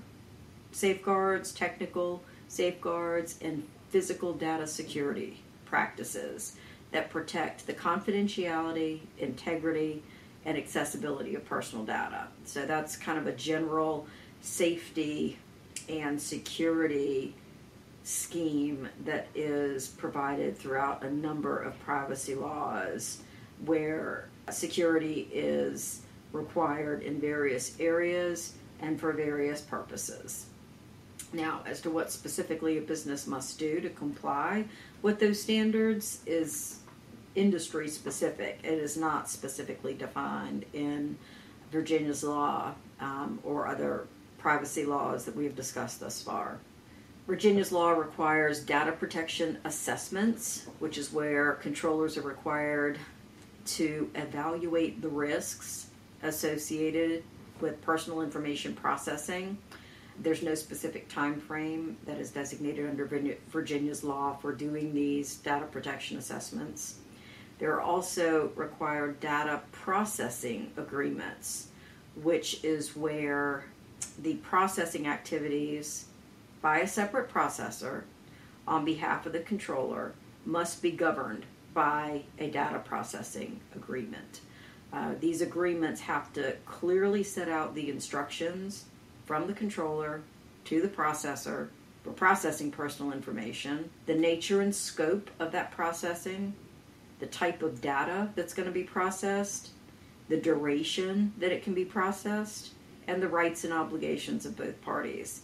safeguards, 0.72 1.52
technical 1.52 2.22
safeguards, 2.48 3.38
and 3.42 3.68
physical 3.90 4.32
data 4.32 4.66
security 4.66 5.42
practices 5.66 6.56
that 6.90 7.10
protect 7.10 7.66
the 7.66 7.74
confidentiality, 7.74 9.00
integrity, 9.18 10.02
and 10.46 10.56
accessibility 10.56 11.34
of 11.34 11.44
personal 11.44 11.84
data. 11.84 12.28
So 12.46 12.64
that's 12.64 12.96
kind 12.96 13.18
of 13.18 13.26
a 13.26 13.32
general 13.32 14.06
safety 14.40 15.38
and 15.90 16.20
security 16.20 17.34
scheme 18.04 18.88
that 19.04 19.28
is 19.34 19.88
provided 19.88 20.56
throughout 20.56 21.04
a 21.04 21.10
number 21.10 21.58
of 21.58 21.78
privacy 21.80 22.34
laws 22.34 23.22
where 23.64 24.28
security 24.50 25.28
is 25.32 26.02
required 26.32 27.02
in 27.02 27.20
various 27.20 27.78
areas 27.78 28.54
and 28.80 28.98
for 28.98 29.12
various 29.12 29.60
purposes. 29.60 30.46
Now, 31.32 31.62
as 31.64 31.80
to 31.82 31.90
what 31.90 32.10
specifically 32.10 32.78
a 32.78 32.82
business 32.82 33.26
must 33.26 33.58
do 33.58 33.80
to 33.80 33.88
comply 33.88 34.64
with 35.00 35.18
those 35.20 35.40
standards 35.40 36.20
is 36.26 36.80
industry 37.34 37.88
specific. 37.88 38.60
It 38.62 38.74
is 38.74 38.96
not 38.96 39.30
specifically 39.30 39.94
defined 39.94 40.64
in 40.72 41.16
Virginia's 41.70 42.22
law 42.22 42.74
um, 43.00 43.38
or 43.42 43.66
other 43.66 44.06
privacy 44.38 44.84
laws 44.84 45.24
that 45.24 45.34
we 45.34 45.44
have 45.44 45.56
discussed 45.56 46.00
thus 46.00 46.20
far. 46.20 46.58
Virginia's 47.26 47.70
law 47.70 47.90
requires 47.90 48.64
data 48.64 48.90
protection 48.90 49.58
assessments, 49.64 50.66
which 50.80 50.98
is 50.98 51.12
where 51.12 51.52
controllers 51.54 52.16
are 52.16 52.22
required 52.22 52.98
to 53.64 54.10
evaluate 54.16 55.00
the 55.00 55.08
risks 55.08 55.86
associated 56.24 57.22
with 57.60 57.80
personal 57.82 58.22
information 58.22 58.74
processing. 58.74 59.56
There's 60.18 60.42
no 60.42 60.56
specific 60.56 61.08
time 61.08 61.40
frame 61.40 61.96
that 62.06 62.18
is 62.18 62.30
designated 62.30 62.90
under 62.90 63.06
Virginia's 63.50 64.02
law 64.02 64.36
for 64.36 64.52
doing 64.52 64.92
these 64.92 65.36
data 65.36 65.66
protection 65.66 66.18
assessments. 66.18 66.96
There 67.60 67.72
are 67.72 67.80
also 67.80 68.50
required 68.56 69.20
data 69.20 69.60
processing 69.70 70.72
agreements, 70.76 71.68
which 72.20 72.64
is 72.64 72.96
where 72.96 73.64
the 74.20 74.34
processing 74.34 75.06
activities 75.06 76.06
by 76.62 76.78
a 76.78 76.86
separate 76.86 77.28
processor 77.28 78.04
on 78.66 78.84
behalf 78.84 79.26
of 79.26 79.32
the 79.32 79.40
controller 79.40 80.14
must 80.46 80.80
be 80.80 80.92
governed 80.92 81.44
by 81.74 82.22
a 82.38 82.48
data 82.48 82.78
processing 82.78 83.60
agreement. 83.74 84.40
Uh, 84.92 85.14
these 85.20 85.40
agreements 85.40 86.02
have 86.02 86.32
to 86.32 86.54
clearly 86.64 87.22
set 87.22 87.48
out 87.48 87.74
the 87.74 87.90
instructions 87.90 88.84
from 89.24 89.46
the 89.46 89.52
controller 89.52 90.22
to 90.64 90.80
the 90.80 90.88
processor 90.88 91.68
for 92.04 92.12
processing 92.12 92.70
personal 92.70 93.12
information, 93.12 93.90
the 94.06 94.14
nature 94.14 94.60
and 94.60 94.74
scope 94.74 95.30
of 95.38 95.52
that 95.52 95.70
processing, 95.70 96.52
the 97.20 97.26
type 97.26 97.62
of 97.62 97.80
data 97.80 98.28
that's 98.34 98.54
going 98.54 98.66
to 98.66 98.72
be 98.72 98.82
processed, 98.82 99.70
the 100.28 100.36
duration 100.36 101.32
that 101.38 101.52
it 101.52 101.62
can 101.62 101.74
be 101.74 101.84
processed, 101.84 102.70
and 103.06 103.22
the 103.22 103.28
rights 103.28 103.64
and 103.64 103.72
obligations 103.72 104.44
of 104.44 104.56
both 104.56 104.80
parties. 104.82 105.42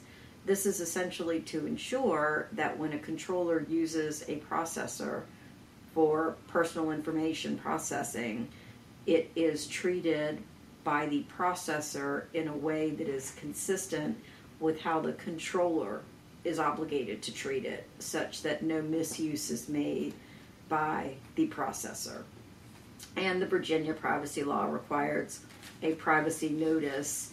This 0.48 0.64
is 0.64 0.80
essentially 0.80 1.40
to 1.40 1.66
ensure 1.66 2.48
that 2.52 2.78
when 2.78 2.94
a 2.94 2.98
controller 2.98 3.66
uses 3.68 4.22
a 4.28 4.36
processor 4.36 5.24
for 5.92 6.36
personal 6.46 6.90
information 6.90 7.58
processing, 7.58 8.48
it 9.04 9.30
is 9.36 9.66
treated 9.66 10.42
by 10.84 11.04
the 11.04 11.26
processor 11.36 12.24
in 12.32 12.48
a 12.48 12.56
way 12.56 12.88
that 12.92 13.10
is 13.10 13.34
consistent 13.38 14.18
with 14.58 14.80
how 14.80 15.00
the 15.00 15.12
controller 15.12 16.00
is 16.44 16.58
obligated 16.58 17.20
to 17.24 17.34
treat 17.34 17.66
it, 17.66 17.86
such 17.98 18.40
that 18.40 18.62
no 18.62 18.80
misuse 18.80 19.50
is 19.50 19.68
made 19.68 20.14
by 20.70 21.12
the 21.34 21.46
processor. 21.48 22.22
And 23.16 23.42
the 23.42 23.46
Virginia 23.46 23.92
privacy 23.92 24.44
law 24.44 24.64
requires 24.64 25.40
a 25.82 25.92
privacy 25.96 26.48
notice 26.48 27.32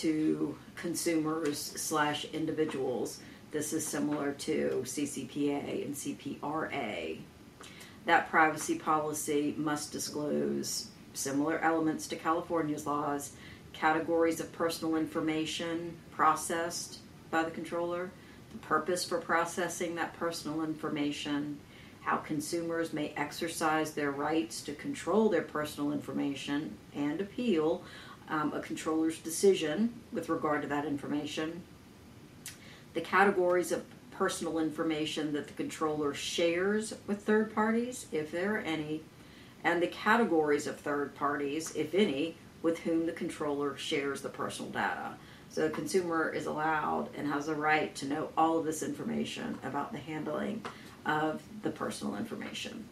to 0.00 0.56
consumers 0.76 1.58
slash 1.58 2.24
individuals. 2.26 3.20
This 3.50 3.72
is 3.72 3.86
similar 3.86 4.32
to 4.32 4.82
CCPA 4.84 5.84
and 5.84 5.94
CPRA. 5.94 7.18
That 8.06 8.30
privacy 8.30 8.78
policy 8.78 9.54
must 9.56 9.92
disclose 9.92 10.88
similar 11.14 11.58
elements 11.58 12.06
to 12.08 12.16
California's 12.16 12.86
laws, 12.86 13.32
categories 13.72 14.40
of 14.40 14.52
personal 14.52 14.96
information 14.96 15.96
processed 16.10 16.98
by 17.30 17.42
the 17.42 17.50
controller, 17.50 18.10
the 18.52 18.58
purpose 18.58 19.04
for 19.04 19.18
processing 19.18 19.94
that 19.94 20.14
personal 20.14 20.62
information, 20.62 21.58
how 22.02 22.16
consumers 22.16 22.92
may 22.92 23.12
exercise 23.16 23.92
their 23.92 24.10
rights 24.10 24.60
to 24.62 24.74
control 24.74 25.28
their 25.28 25.42
personal 25.42 25.92
information 25.92 26.76
and 26.94 27.20
appeal 27.20 27.82
um, 28.32 28.52
a 28.54 28.60
controller's 28.60 29.18
decision 29.18 29.92
with 30.10 30.30
regard 30.30 30.62
to 30.62 30.68
that 30.68 30.86
information, 30.86 31.62
the 32.94 33.00
categories 33.00 33.70
of 33.70 33.84
personal 34.10 34.58
information 34.58 35.34
that 35.34 35.46
the 35.46 35.52
controller 35.52 36.14
shares 36.14 36.94
with 37.06 37.22
third 37.22 37.54
parties, 37.54 38.06
if 38.10 38.32
there 38.32 38.56
are 38.56 38.60
any, 38.60 39.02
and 39.62 39.82
the 39.82 39.86
categories 39.86 40.66
of 40.66 40.80
third 40.80 41.14
parties, 41.14 41.76
if 41.76 41.94
any, 41.94 42.34
with 42.62 42.78
whom 42.80 43.04
the 43.04 43.12
controller 43.12 43.76
shares 43.76 44.22
the 44.22 44.28
personal 44.28 44.70
data. 44.70 45.14
So 45.50 45.62
the 45.62 45.70
consumer 45.70 46.30
is 46.30 46.46
allowed 46.46 47.10
and 47.14 47.26
has 47.26 47.48
a 47.48 47.54
right 47.54 47.94
to 47.96 48.06
know 48.06 48.30
all 48.36 48.58
of 48.58 48.64
this 48.64 48.82
information 48.82 49.58
about 49.62 49.92
the 49.92 49.98
handling 49.98 50.64
of 51.04 51.42
the 51.62 51.70
personal 51.70 52.16
information. 52.16 52.88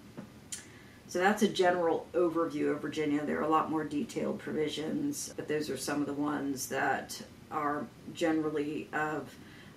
So 1.11 1.19
that's 1.19 1.43
a 1.43 1.49
general 1.49 2.07
overview 2.15 2.71
of 2.71 2.83
Virginia. 2.83 3.27
There 3.27 3.41
are 3.41 3.43
a 3.43 3.49
lot 3.49 3.69
more 3.69 3.83
detailed 3.83 4.39
provisions, 4.39 5.35
but 5.35 5.49
those 5.49 5.69
are 5.69 5.77
some 5.77 6.01
of 6.01 6.07
the 6.07 6.13
ones 6.13 6.69
that 6.69 7.21
are 7.51 7.85
generally 8.15 8.89
of, 8.93 9.35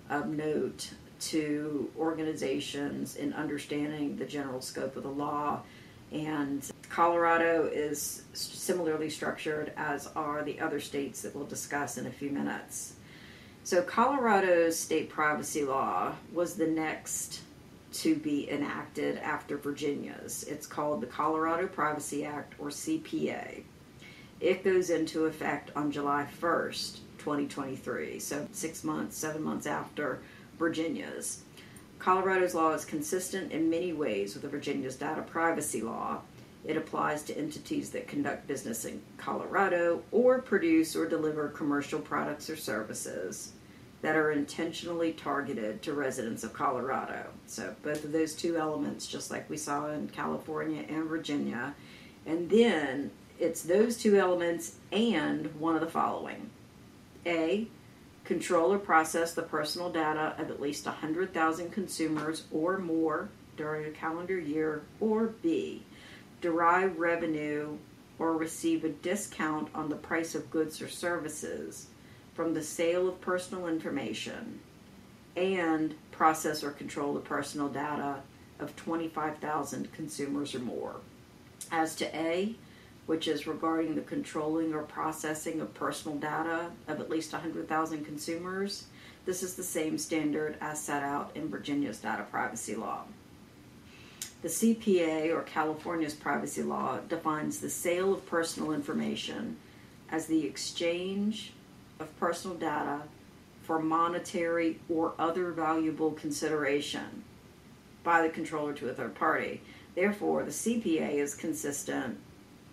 of 0.08 0.28
note 0.28 0.90
to 1.22 1.90
organizations 1.98 3.16
in 3.16 3.32
understanding 3.32 4.16
the 4.16 4.24
general 4.24 4.60
scope 4.60 4.94
of 4.94 5.02
the 5.02 5.08
law. 5.08 5.62
And 6.12 6.70
Colorado 6.88 7.68
is 7.72 8.22
similarly 8.32 9.10
structured, 9.10 9.72
as 9.76 10.08
are 10.14 10.44
the 10.44 10.60
other 10.60 10.78
states 10.78 11.22
that 11.22 11.34
we'll 11.34 11.46
discuss 11.46 11.98
in 11.98 12.06
a 12.06 12.12
few 12.12 12.30
minutes. 12.30 12.94
So, 13.64 13.82
Colorado's 13.82 14.78
state 14.78 15.08
privacy 15.08 15.64
law 15.64 16.14
was 16.32 16.54
the 16.54 16.68
next 16.68 17.40
to 17.94 18.16
be 18.16 18.50
enacted 18.50 19.18
after 19.18 19.56
Virginia's. 19.56 20.42
It's 20.44 20.66
called 20.66 21.00
the 21.00 21.06
Colorado 21.06 21.68
Privacy 21.68 22.24
Act 22.24 22.54
or 22.58 22.68
CPA. 22.68 23.62
It 24.40 24.64
goes 24.64 24.90
into 24.90 25.26
effect 25.26 25.70
on 25.76 25.92
July 25.92 26.26
1st, 26.40 26.98
2023, 27.18 28.18
so 28.18 28.48
six 28.50 28.82
months, 28.82 29.16
seven 29.16 29.42
months 29.42 29.66
after 29.66 30.20
Virginia's. 30.58 31.42
Colorado's 32.00 32.54
law 32.54 32.72
is 32.72 32.84
consistent 32.84 33.52
in 33.52 33.70
many 33.70 33.92
ways 33.92 34.34
with 34.34 34.42
the 34.42 34.48
Virginia's 34.48 34.96
data 34.96 35.22
privacy 35.22 35.80
law. 35.80 36.20
It 36.64 36.76
applies 36.76 37.22
to 37.24 37.38
entities 37.38 37.90
that 37.90 38.08
conduct 38.08 38.48
business 38.48 38.84
in 38.84 39.00
Colorado 39.18 40.02
or 40.10 40.40
produce 40.40 40.96
or 40.96 41.08
deliver 41.08 41.48
commercial 41.48 42.00
products 42.00 42.50
or 42.50 42.56
services 42.56 43.52
that 44.04 44.16
are 44.16 44.32
intentionally 44.32 45.14
targeted 45.14 45.80
to 45.80 45.94
residents 45.94 46.44
of 46.44 46.52
Colorado. 46.52 47.24
So, 47.46 47.74
both 47.82 48.04
of 48.04 48.12
those 48.12 48.34
two 48.34 48.58
elements, 48.58 49.06
just 49.06 49.30
like 49.30 49.48
we 49.48 49.56
saw 49.56 49.88
in 49.88 50.08
California 50.08 50.84
and 50.86 51.04
Virginia. 51.08 51.74
And 52.26 52.50
then 52.50 53.12
It's 53.38 53.62
those 53.62 53.96
two 53.96 54.16
elements 54.16 54.76
and 54.92 55.58
one 55.58 55.74
of 55.74 55.80
the 55.80 55.86
following 55.86 56.50
A. 57.24 57.66
Control 58.24 58.74
or 58.74 58.78
process 58.78 59.32
the 59.32 59.40
personal 59.42 59.90
data 59.90 60.34
of 60.36 60.50
at 60.50 60.60
least 60.60 60.84
100,000 60.84 61.72
consumers 61.72 62.44
or 62.52 62.76
more 62.76 63.30
during 63.56 63.86
a 63.86 63.90
calendar 63.90 64.38
year, 64.38 64.82
or 65.00 65.28
B. 65.42 65.82
Derive 66.42 66.98
revenue 66.98 67.78
or 68.18 68.36
receive 68.36 68.84
a 68.84 68.90
discount 68.90 69.68
on 69.74 69.88
the 69.88 69.96
price 69.96 70.34
of 70.34 70.50
goods 70.50 70.82
or 70.82 70.88
services 70.88 71.86
from 72.34 72.54
the 72.54 72.62
sale 72.62 73.08
of 73.08 73.20
personal 73.20 73.68
information 73.68 74.60
and 75.36 75.94
process 76.10 76.62
or 76.62 76.70
control 76.70 77.14
the 77.14 77.20
personal 77.20 77.68
data 77.68 78.20
of 78.58 78.76
25,000 78.76 79.92
consumers 79.92 80.54
or 80.54 80.60
more. 80.60 80.96
As 81.70 81.94
to 81.96 82.16
A, 82.16 82.54
which 83.06 83.28
is 83.28 83.46
regarding 83.46 83.94
the 83.94 84.00
controlling 84.00 84.74
or 84.74 84.82
processing 84.82 85.60
of 85.60 85.74
personal 85.74 86.16
data 86.18 86.70
of 86.88 87.00
at 87.00 87.10
least 87.10 87.32
100,000 87.32 88.04
consumers, 88.04 88.84
this 89.26 89.42
is 89.42 89.54
the 89.54 89.62
same 89.62 89.98
standard 89.98 90.56
as 90.60 90.82
set 90.82 91.02
out 91.02 91.30
in 91.34 91.48
Virginia's 91.48 91.98
data 91.98 92.24
privacy 92.30 92.74
law. 92.74 93.02
The 94.42 94.48
CPA, 94.48 95.34
or 95.34 95.42
California's 95.42 96.14
privacy 96.14 96.62
law, 96.62 96.98
defines 97.08 97.60
the 97.60 97.70
sale 97.70 98.12
of 98.12 98.26
personal 98.26 98.72
information 98.72 99.56
as 100.10 100.26
the 100.26 100.44
exchange 100.44 101.54
of 102.04 102.20
personal 102.20 102.56
data 102.56 103.00
for 103.62 103.80
monetary 103.80 104.78
or 104.88 105.14
other 105.18 105.50
valuable 105.50 106.12
consideration 106.12 107.24
by 108.04 108.22
the 108.22 108.28
controller 108.28 108.74
to 108.74 108.88
a 108.88 108.92
third 108.92 109.14
party. 109.14 109.62
Therefore, 109.94 110.44
the 110.44 110.50
CPA 110.50 111.14
is 111.14 111.34
consistent 111.34 112.18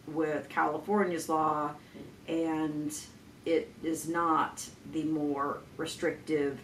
with 0.05 0.49
California's 0.49 1.29
law 1.29 1.71
and 2.27 2.93
it 3.45 3.71
is 3.83 4.07
not 4.07 4.67
the 4.91 5.03
more 5.03 5.59
restrictive 5.77 6.59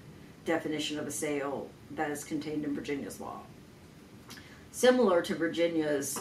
definition 0.46 1.00
of 1.00 1.08
a 1.08 1.12
sale 1.12 1.70
that 1.92 2.12
is 2.12 2.24
contained 2.24 2.66
in 2.66 2.76
Virginia's 2.76 3.20
law. 3.20 3.40
Similar 4.72 5.22
to 5.24 5.36
Virginia's 5.36 6.20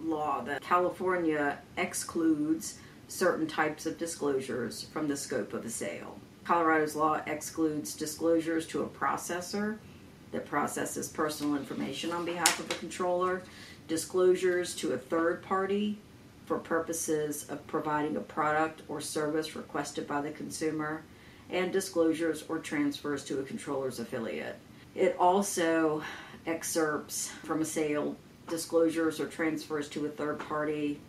law, 0.00 0.42
that 0.42 0.60
California 0.60 1.58
excludes 1.76 2.78
certain 3.08 3.46
types 3.46 3.86
of 3.86 3.98
disclosures 3.98 4.84
from 4.84 5.08
the 5.08 5.16
scope 5.16 5.52
of 5.52 5.64
a 5.64 5.70
sale. 5.70 6.18
Colorado's 6.44 6.96
law 6.96 7.20
excludes 7.26 7.94
disclosures 7.94 8.66
to 8.68 8.82
a 8.82 8.86
processor 8.86 9.78
that 10.32 10.46
processes 10.46 11.08
personal 11.08 11.56
information 11.56 12.12
on 12.12 12.24
behalf 12.24 12.58
of 12.58 12.70
a 12.70 12.74
controller, 12.74 13.42
disclosures 13.88 14.74
to 14.74 14.92
a 14.92 14.98
third 14.98 15.42
party 15.42 15.98
for 16.46 16.58
purposes 16.58 17.46
of 17.48 17.66
providing 17.66 18.16
a 18.16 18.20
product 18.20 18.82
or 18.88 19.00
service 19.00 19.56
requested 19.56 20.06
by 20.06 20.20
the 20.20 20.30
consumer, 20.30 21.02
and 21.50 21.72
disclosures 21.72 22.44
or 22.48 22.58
transfers 22.58 23.24
to 23.24 23.40
a 23.40 23.42
controller's 23.42 23.98
affiliate. 23.98 24.56
It 24.94 25.16
also 25.18 26.02
excerpts 26.46 27.28
from 27.42 27.60
a 27.60 27.64
sale 27.64 28.16
disclosures 28.48 29.20
or 29.20 29.26
transfers 29.26 29.88
to 29.90 30.06
a 30.06 30.08
third 30.08 30.38
party 30.38 31.00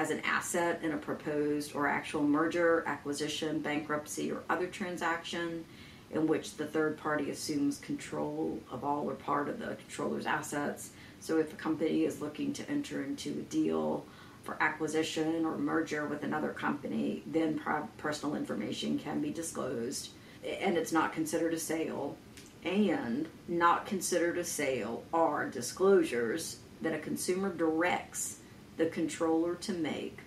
as 0.00 0.08
an 0.08 0.20
asset 0.20 0.80
in 0.82 0.92
a 0.92 0.96
proposed 0.96 1.74
or 1.74 1.86
actual 1.86 2.22
merger, 2.22 2.82
acquisition, 2.86 3.60
bankruptcy, 3.60 4.32
or 4.32 4.42
other 4.48 4.66
transaction 4.66 5.62
in 6.10 6.26
which 6.26 6.56
the 6.56 6.64
third 6.64 6.96
party 6.96 7.28
assumes 7.28 7.78
control 7.80 8.58
of 8.70 8.82
all 8.82 9.10
or 9.10 9.14
part 9.14 9.46
of 9.46 9.58
the 9.58 9.76
controller's 9.76 10.24
assets. 10.24 10.92
So, 11.20 11.38
if 11.38 11.52
a 11.52 11.56
company 11.56 12.04
is 12.04 12.22
looking 12.22 12.54
to 12.54 12.70
enter 12.70 13.04
into 13.04 13.28
a 13.28 13.42
deal 13.42 14.06
for 14.42 14.56
acquisition 14.62 15.44
or 15.44 15.58
merger 15.58 16.06
with 16.06 16.22
another 16.22 16.54
company, 16.54 17.22
then 17.26 17.60
personal 17.98 18.36
information 18.36 18.98
can 18.98 19.20
be 19.20 19.28
disclosed 19.28 20.12
and 20.42 20.78
it's 20.78 20.92
not 20.92 21.12
considered 21.12 21.52
a 21.52 21.58
sale. 21.58 22.16
And 22.64 23.28
not 23.48 23.84
considered 23.84 24.38
a 24.38 24.44
sale 24.44 25.04
are 25.12 25.46
disclosures 25.46 26.58
that 26.80 26.94
a 26.94 26.98
consumer 26.98 27.54
directs 27.54 28.39
the 28.80 28.86
controller 28.86 29.56
to 29.56 29.74
make 29.74 30.20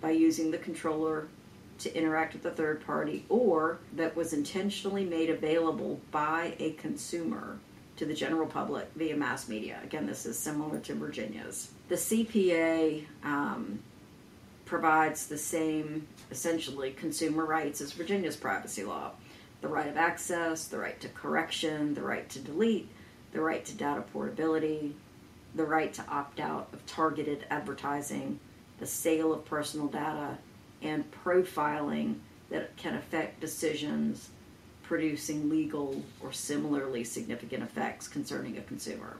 by 0.00 0.12
using 0.12 0.52
the 0.52 0.58
controller 0.58 1.26
to 1.80 1.92
interact 1.96 2.32
with 2.32 2.44
a 2.46 2.50
third 2.52 2.80
party 2.86 3.24
or 3.28 3.78
that 3.92 4.14
was 4.14 4.32
intentionally 4.32 5.04
made 5.04 5.28
available 5.28 6.00
by 6.12 6.54
a 6.60 6.70
consumer 6.74 7.58
to 7.96 8.06
the 8.06 8.14
general 8.14 8.46
public 8.46 8.88
via 8.94 9.16
mass 9.16 9.48
media. 9.48 9.80
Again, 9.82 10.06
this 10.06 10.26
is 10.26 10.38
similar 10.38 10.78
to 10.78 10.94
Virginia's. 10.94 11.72
The 11.88 11.96
CPA 11.96 13.04
um, 13.24 13.80
provides 14.64 15.26
the 15.26 15.38
same, 15.38 16.06
essentially, 16.30 16.92
consumer 16.92 17.44
rights 17.44 17.80
as 17.80 17.92
Virginia's 17.92 18.36
privacy 18.36 18.84
law 18.84 19.10
the 19.60 19.66
right 19.66 19.88
of 19.88 19.96
access, 19.96 20.68
the 20.68 20.78
right 20.78 21.00
to 21.00 21.08
correction, 21.08 21.94
the 21.94 22.02
right 22.02 22.28
to 22.30 22.38
delete, 22.38 22.88
the 23.32 23.40
right 23.40 23.64
to 23.64 23.74
data 23.74 24.02
portability, 24.12 24.94
the 25.54 25.64
right 25.64 25.92
to 25.94 26.04
opt 26.08 26.40
out 26.40 26.68
of 26.72 26.84
targeted 26.86 27.46
advertising, 27.50 28.38
the 28.78 28.86
sale 28.86 29.32
of 29.32 29.44
personal 29.44 29.86
data, 29.86 30.38
and 30.82 31.10
profiling 31.10 32.16
that 32.50 32.76
can 32.76 32.94
affect 32.94 33.40
decisions 33.40 34.30
producing 34.82 35.50
legal 35.50 36.02
or 36.20 36.32
similarly 36.32 37.04
significant 37.04 37.62
effects 37.62 38.08
concerning 38.08 38.56
a 38.56 38.62
consumer. 38.62 39.18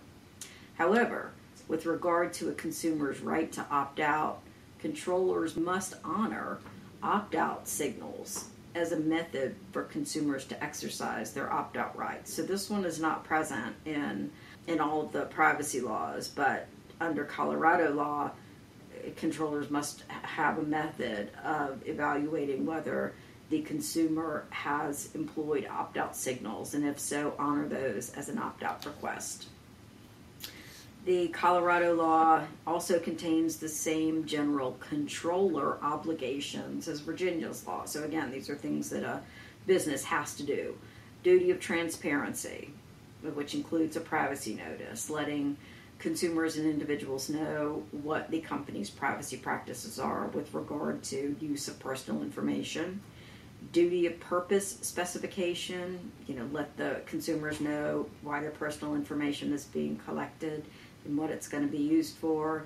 However, 0.77 1.33
with 1.69 1.85
regard 1.85 2.33
to 2.35 2.49
a 2.49 2.55
consumer's 2.55 3.21
right 3.21 3.53
to 3.53 3.67
opt 3.71 4.01
out, 4.01 4.41
controllers 4.79 5.57
must 5.57 5.95
honor 6.03 6.59
opt 7.03 7.35
out 7.35 7.69
signals 7.69 8.49
as 8.75 8.93
a 8.93 8.99
method 8.99 9.55
for 9.73 9.83
consumers 9.83 10.47
to 10.47 10.65
exercise 10.65 11.33
their 11.33 11.53
opt 11.53 11.77
out 11.77 11.97
rights. 11.99 12.33
So 12.33 12.43
this 12.43 12.71
one 12.71 12.85
is 12.85 12.99
not 12.99 13.25
present 13.25 13.77
in 13.85 14.31
in 14.69 14.81
all 14.81 15.07
the 15.07 15.23
privacy 15.23 15.81
laws, 15.81 16.29
but 16.29 16.69
under 17.01 17.25
Colorado 17.25 17.93
law, 17.93 18.31
controllers 19.17 19.71
must 19.71 20.05
have 20.09 20.59
a 20.59 20.63
method 20.63 21.31
of 21.43 21.83
evaluating 21.89 22.67
whether 22.67 23.15
the 23.49 23.63
consumer 23.63 24.45
has 24.51 25.09
employed 25.15 25.67
opt 25.71 25.97
out 25.97 26.15
signals, 26.15 26.75
and 26.75 26.85
if 26.85 27.01
so, 27.01 27.33
honor 27.39 27.67
those 27.67 28.11
as 28.11 28.29
an 28.29 28.39
opt 28.39 28.63
out 28.63 28.85
request. 28.85 29.47
The 31.07 31.29
Colorado 31.29 31.95
law 31.95 32.45
also 32.67 32.99
contains 32.99 33.57
the 33.57 33.69
same 33.69 34.27
general 34.27 34.77
controller 34.81 35.79
obligations 35.83 36.89
as 36.89 37.01
Virginia's 37.01 37.67
law. 37.67 37.87
So, 37.87 38.05
again, 38.05 38.31
these 38.31 38.51
are 38.51 38.55
things 38.55 38.91
that 38.91 39.03
a 39.03 39.23
business 39.67 40.05
has 40.05 40.35
to 40.35 40.43
do. 40.43 40.77
Duty 41.23 41.51
of 41.51 41.61
transparency, 41.61 42.75
which 43.23 43.55
includes 43.55 43.97
a 43.97 44.01
privacy 44.01 44.55
notice, 44.55 45.11
letting 45.11 45.57
consumers 45.99 46.57
and 46.57 46.67
individuals 46.67 47.29
know 47.29 47.83
what 47.91 48.31
the 48.31 48.41
company's 48.41 48.91
privacy 48.91 49.37
practices 49.37 49.99
are 49.99 50.29
with 50.29 50.55
regard 50.55 51.03
to 51.03 51.35
use 51.41 51.69
of 51.69 51.79
personal 51.81 52.23
information. 52.23 53.01
Duty 53.73 54.07
of 54.07 54.21
purpose 54.21 54.79
specification, 54.83 56.13
you 56.29 56.37
know, 56.37 56.49
let 56.53 56.77
the 56.77 57.01
consumers 57.07 57.61
know 57.61 58.07
why 58.23 58.41
their 58.41 58.53
personal 58.53 58.95
information 58.95 59.53
is 59.53 59.65
being 59.65 59.97
collected 60.05 60.65
and 61.05 61.19
what 61.19 61.31
it's 61.31 61.49
going 61.49 61.65
to 61.65 61.71
be 61.71 61.83
used 61.83 62.17
for. 62.17 62.65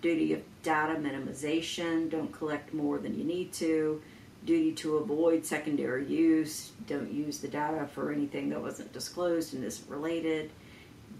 Duty 0.00 0.32
of 0.32 0.40
data 0.62 0.98
minimization, 0.98 2.08
don't 2.08 2.32
collect 2.32 2.72
more 2.72 2.98
than 2.98 3.18
you 3.18 3.24
need 3.24 3.52
to. 3.54 4.00
Duty 4.44 4.72
to 4.72 4.96
avoid 4.96 5.44
secondary 5.44 6.06
use, 6.06 6.72
don't 6.86 7.12
use 7.12 7.38
the 7.38 7.48
data 7.48 7.86
for 7.94 8.10
anything 8.10 8.48
that 8.50 8.60
wasn't 8.60 8.92
disclosed 8.92 9.54
and 9.54 9.62
isn't 9.64 9.88
related. 9.90 10.50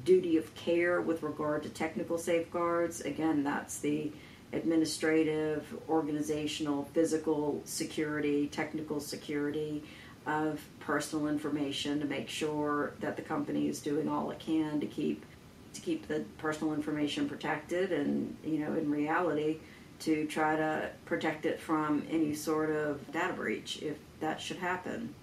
Duty 0.04 0.38
of 0.38 0.54
care 0.54 1.02
with 1.02 1.22
regard 1.22 1.62
to 1.64 1.68
technical 1.68 2.16
safeguards. 2.16 3.02
Again, 3.02 3.44
that's 3.44 3.78
the 3.78 4.10
administrative, 4.52 5.66
organizational, 5.88 6.84
physical 6.94 7.60
security, 7.64 8.48
technical 8.48 9.00
security 9.00 9.84
of 10.26 10.60
personal 10.80 11.28
information 11.28 12.00
to 12.00 12.06
make 12.06 12.28
sure 12.28 12.92
that 13.00 13.16
the 13.16 13.22
company 13.22 13.68
is 13.68 13.80
doing 13.80 14.08
all 14.08 14.30
it 14.30 14.38
can 14.38 14.80
to 14.80 14.86
keep 14.86 15.24
to 15.72 15.80
keep 15.80 16.08
the 16.08 16.24
personal 16.38 16.74
information 16.74 17.28
protected. 17.28 17.92
And 17.92 18.36
you 18.44 18.58
know 18.58 18.72
in 18.74 18.90
reality 18.90 19.58
to 20.00 20.26
try 20.26 20.56
to 20.56 20.90
protect 21.04 21.46
it 21.46 21.60
from 21.60 22.06
any 22.10 22.34
sort 22.34 22.70
of 22.70 23.12
data 23.12 23.32
breach 23.32 23.82
if 23.82 23.96
that 24.20 24.40
should 24.40 24.58
happen. 24.58 25.14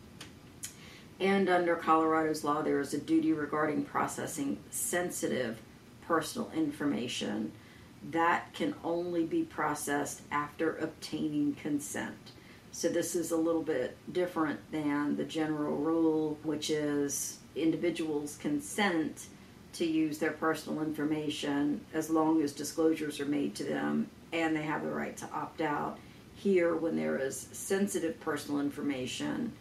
And 1.20 1.50
under 1.50 1.76
Colorado's 1.76 2.44
law, 2.44 2.62
there 2.62 2.80
is 2.80 2.94
a 2.94 3.00
duty 3.00 3.34
regarding 3.34 3.84
processing 3.84 4.60
sensitive 4.70 5.60
personal 6.08 6.52
information 6.56 7.52
that 8.12 8.54
can 8.54 8.76
only 8.84 9.26
be 9.26 9.44
processed 9.44 10.22
after 10.32 10.78
obtaining 10.78 11.56
consent. 11.56 12.32
So, 12.72 12.90
this 12.90 13.16
is 13.16 13.32
a 13.32 13.38
little 13.38 13.64
bit 13.64 13.98
different 14.12 14.60
than 14.72 15.18
the 15.18 15.24
general 15.24 15.76
rule, 15.78 16.38
which 16.44 16.70
is 16.70 17.40
individuals' 17.56 18.38
consent 18.40 19.28
to 19.74 19.86
use 19.86 20.18
their 20.18 20.32
personal 20.32 20.82
information 20.82 21.82
as 21.94 22.10
long 22.10 22.42
as 22.42 22.52
disclosures 22.52 23.20
are 23.20 23.26
made 23.26 23.56
to 23.56 23.64
them 23.64 24.10
and 24.34 24.56
they 24.56 24.64
have 24.64 24.84
the 24.84 24.90
right 24.90 25.16
to 25.18 25.30
opt 25.34 25.62
out. 25.62 25.98
Here, 26.36 26.76
when 26.76 26.96
there 26.96 27.18
is 27.18 27.48
sensitive 27.52 28.20
personal 28.20 28.62
information 28.62 29.54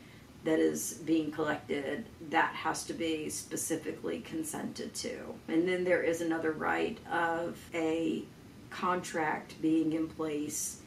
that 0.45 0.59
is 0.59 0.95
being 1.05 1.31
collected, 1.33 2.05
that 2.31 2.55
has 2.55 2.85
to 2.85 2.93
be 2.93 3.29
specifically 3.31 4.21
consented 4.21 4.95
to. 4.95 5.19
And 5.49 5.67
then 5.67 5.85
there 5.85 6.03
is 6.03 6.21
another 6.21 6.53
right 6.53 6.99
of 7.11 7.59
a 7.75 8.25
contract 8.71 9.61
being 9.61 9.93
in 9.93 10.07
place 10.09 10.81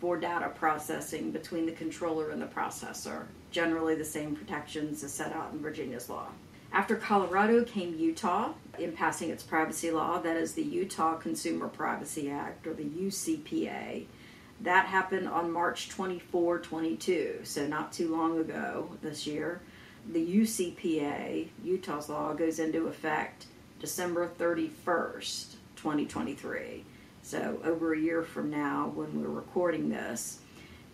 for 0.00 0.16
data 0.16 0.50
processing 0.54 1.30
between 1.30 1.66
the 1.66 1.72
controller 1.72 2.30
and 2.30 2.40
the 2.40 2.46
processor, 2.46 3.24
generally 3.50 3.94
the 3.94 4.04
same 4.04 4.34
protections 4.34 5.02
as 5.02 5.12
set 5.12 5.32
out 5.32 5.52
in 5.52 5.58
Virginia's 5.58 6.08
law. 6.08 6.28
After 6.72 6.94
Colorado 6.94 7.64
came 7.64 7.98
Utah 7.98 8.52
in 8.78 8.92
passing 8.92 9.30
its 9.30 9.42
privacy 9.42 9.90
law, 9.90 10.20
that 10.20 10.36
is 10.36 10.54
the 10.54 10.62
Utah 10.62 11.16
Consumer 11.16 11.66
Privacy 11.66 12.30
Act 12.30 12.64
or 12.64 12.74
the 12.74 12.84
UCPA. 12.84 14.06
That 14.60 14.86
happened 14.86 15.26
on 15.26 15.50
March 15.50 15.88
24, 15.88 16.60
22, 16.60 17.40
so 17.42 17.66
not 17.66 17.92
too 17.92 18.14
long 18.14 18.38
ago 18.38 18.90
this 19.02 19.26
year. 19.26 19.60
The 20.12 20.24
UCPA, 20.24 21.48
Utah's 21.64 22.08
law, 22.08 22.34
goes 22.34 22.60
into 22.60 22.86
effect 22.86 23.46
December 23.80 24.30
31st, 24.38 25.54
2023. 25.74 26.84
So, 27.22 27.60
over 27.64 27.94
a 27.94 28.00
year 28.00 28.22
from 28.22 28.48
now, 28.48 28.92
when 28.94 29.20
we're 29.20 29.28
recording 29.28 29.88
this, 29.88 30.40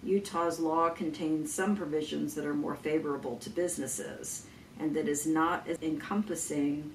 Utah's 0.02 0.58
law 0.58 0.88
contains 0.88 1.52
some 1.52 1.76
provisions 1.76 2.34
that 2.34 2.46
are 2.46 2.54
more 2.54 2.76
favorable 2.76 3.36
to 3.36 3.50
businesses 3.50 4.46
and 4.78 4.94
that 4.94 5.08
is 5.08 5.26
not 5.26 5.66
as 5.68 5.78
encompassing 5.82 6.90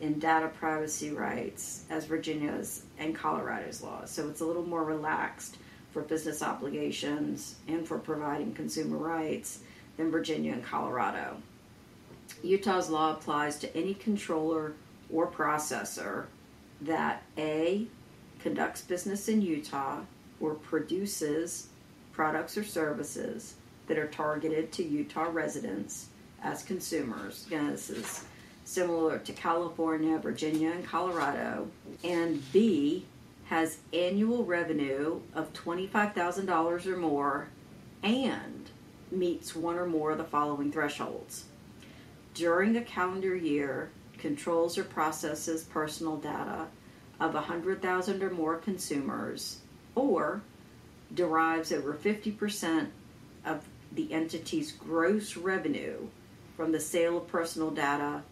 in 0.00 0.18
data 0.18 0.48
privacy 0.48 1.10
rights 1.10 1.84
as 1.90 2.04
Virginia's 2.04 2.82
and 2.98 3.14
Colorado's 3.14 3.82
laws. 3.82 4.10
So 4.10 4.28
it's 4.28 4.40
a 4.40 4.44
little 4.44 4.66
more 4.66 4.84
relaxed 4.84 5.56
for 5.92 6.02
business 6.02 6.42
obligations 6.42 7.56
and 7.68 7.86
for 7.86 7.98
providing 7.98 8.52
consumer 8.52 8.98
rights 8.98 9.60
than 9.96 10.10
Virginia 10.10 10.52
and 10.52 10.64
Colorado. 10.64 11.38
Utah's 12.42 12.90
law 12.90 13.12
applies 13.12 13.58
to 13.60 13.76
any 13.76 13.94
controller 13.94 14.74
or 15.10 15.26
processor 15.26 16.26
that 16.82 17.22
A 17.38 17.86
conducts 18.40 18.82
business 18.82 19.28
in 19.28 19.40
Utah 19.40 20.00
or 20.40 20.54
produces 20.54 21.68
products 22.12 22.58
or 22.58 22.64
services 22.64 23.54
that 23.86 23.98
are 23.98 24.08
targeted 24.08 24.72
to 24.72 24.82
Utah 24.82 25.30
residents 25.30 26.08
as 26.46 26.62
consumers. 26.62 27.44
Again, 27.46 27.70
this 27.70 27.90
is 27.90 28.24
similar 28.64 29.18
to 29.18 29.32
California, 29.32 30.16
Virginia, 30.18 30.70
and 30.70 30.86
Colorado. 30.86 31.68
And 32.04 32.40
B 32.52 33.04
has 33.46 33.78
annual 33.92 34.44
revenue 34.44 35.20
of 35.34 35.52
$25,000 35.52 36.86
or 36.86 36.96
more 36.96 37.48
and 38.02 38.70
meets 39.10 39.54
one 39.54 39.76
or 39.76 39.86
more 39.86 40.12
of 40.12 40.18
the 40.18 40.24
following 40.24 40.70
thresholds. 40.70 41.44
During 42.34 42.72
the 42.72 42.80
calendar 42.80 43.34
year, 43.34 43.90
controls 44.18 44.78
or 44.78 44.84
processes 44.84 45.64
personal 45.64 46.16
data 46.16 46.66
of 47.20 47.34
100,000 47.34 48.22
or 48.22 48.30
more 48.30 48.56
consumers 48.56 49.58
or 49.94 50.42
derives 51.14 51.72
over 51.72 51.94
50% 51.94 52.88
of 53.44 53.64
the 53.92 54.12
entity's 54.12 54.72
gross 54.72 55.36
revenue 55.36 56.06
from 56.56 56.72
the 56.72 56.80
sale 56.80 57.18
of 57.18 57.28
personal 57.28 57.70
data 57.70 58.22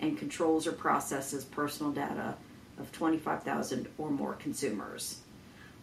and 0.00 0.18
controls 0.18 0.66
or 0.66 0.72
processes 0.72 1.44
personal 1.44 1.92
data 1.92 2.34
of 2.78 2.90
25,000 2.92 3.88
or 3.98 4.10
more 4.10 4.34
consumers. 4.34 5.20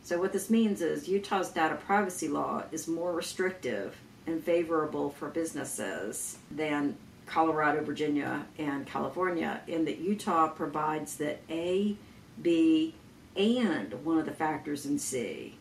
So, 0.04 0.20
what 0.20 0.34
this 0.34 0.50
means 0.50 0.82
is 0.82 1.08
Utah's 1.08 1.50
data 1.50 1.76
privacy 1.76 2.28
law 2.28 2.64
is 2.72 2.88
more 2.88 3.12
restrictive 3.14 3.96
and 4.26 4.44
favorable 4.44 5.10
for 5.12 5.30
businesses 5.30 6.38
than 6.52 6.98
Colorado, 7.26 7.84
Virginia, 7.84 8.46
and 8.58 8.86
California, 8.86 9.62
in 9.68 9.86
that 9.86 10.00
Utah 10.00 10.48
provides 10.48 11.18
that 11.18 11.42
A, 11.50 11.96
B, 12.42 12.96
and 13.36 13.94
one 14.06 14.18
of 14.18 14.26
the 14.26 14.32
factors 14.32 14.86
in 14.86 14.98
C 14.98 15.58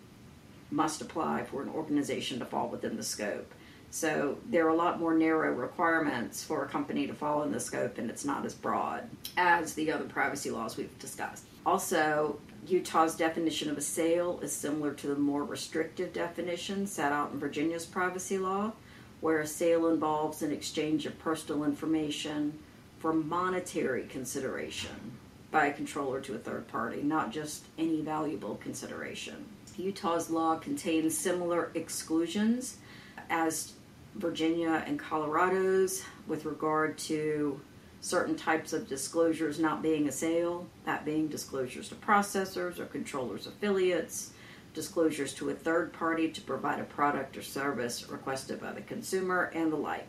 must 0.70 1.00
apply 1.00 1.44
for 1.44 1.62
an 1.62 1.68
organization 1.68 2.38
to 2.38 2.44
fall 2.44 2.68
within 2.68 2.96
the 2.96 3.02
scope. 3.02 3.52
So 3.90 4.38
there 4.50 4.66
are 4.66 4.70
a 4.70 4.76
lot 4.76 5.00
more 5.00 5.14
narrow 5.14 5.52
requirements 5.52 6.42
for 6.42 6.64
a 6.64 6.68
company 6.68 7.06
to 7.06 7.14
fall 7.14 7.42
in 7.44 7.52
the 7.52 7.60
scope, 7.60 7.98
and 7.98 8.10
it's 8.10 8.24
not 8.24 8.44
as 8.44 8.54
broad 8.54 9.08
as 9.36 9.74
the 9.74 9.90
other 9.92 10.04
privacy 10.04 10.50
laws 10.50 10.76
we've 10.76 10.98
discussed. 10.98 11.44
Also, 11.64 12.38
Utah's 12.66 13.16
definition 13.16 13.70
of 13.70 13.78
a 13.78 13.82
sale 13.82 14.40
is 14.42 14.52
similar 14.52 14.92
to 14.94 15.06
the 15.06 15.14
more 15.16 15.44
restrictive 15.44 16.12
definition 16.12 16.86
set 16.86 17.12
out 17.12 17.32
in 17.32 17.38
Virginia's 17.38 17.86
privacy 17.86 18.38
law, 18.38 18.72
where 19.20 19.40
a 19.40 19.46
sale 19.46 19.88
involves 19.88 20.42
an 20.42 20.52
exchange 20.52 21.06
of 21.06 21.18
personal 21.18 21.64
information 21.64 22.58
for 22.98 23.12
monetary 23.12 24.04
consideration 24.04 25.12
by 25.50 25.66
a 25.66 25.72
controller 25.72 26.20
to 26.20 26.34
a 26.34 26.38
third 26.38 26.66
party, 26.68 27.02
not 27.02 27.30
just 27.30 27.64
any 27.78 28.00
valuable 28.00 28.56
consideration. 28.56 29.44
Utah's 29.76 30.30
law 30.30 30.56
contains 30.56 31.16
similar 31.16 31.70
exclusions 31.74 32.78
as 33.30 33.72
Virginia 34.14 34.82
and 34.86 34.98
Colorado's 34.98 36.02
with 36.26 36.44
regard 36.44 36.96
to 36.98 37.60
certain 38.00 38.36
types 38.36 38.72
of 38.72 38.88
disclosures 38.88 39.58
not 39.58 39.82
being 39.82 40.08
a 40.08 40.12
sale, 40.12 40.66
that 40.84 41.04
being 41.04 41.28
disclosures 41.28 41.88
to 41.88 41.94
processors 41.96 42.78
or 42.78 42.86
controllers' 42.86 43.46
affiliates, 43.46 44.32
disclosures 44.74 45.34
to 45.34 45.50
a 45.50 45.54
third 45.54 45.92
party 45.92 46.28
to 46.30 46.40
provide 46.42 46.78
a 46.78 46.84
product 46.84 47.36
or 47.36 47.42
service 47.42 48.08
requested 48.08 48.60
by 48.60 48.72
the 48.72 48.82
consumer, 48.82 49.50
and 49.54 49.72
the 49.72 49.76
like. 49.76 50.08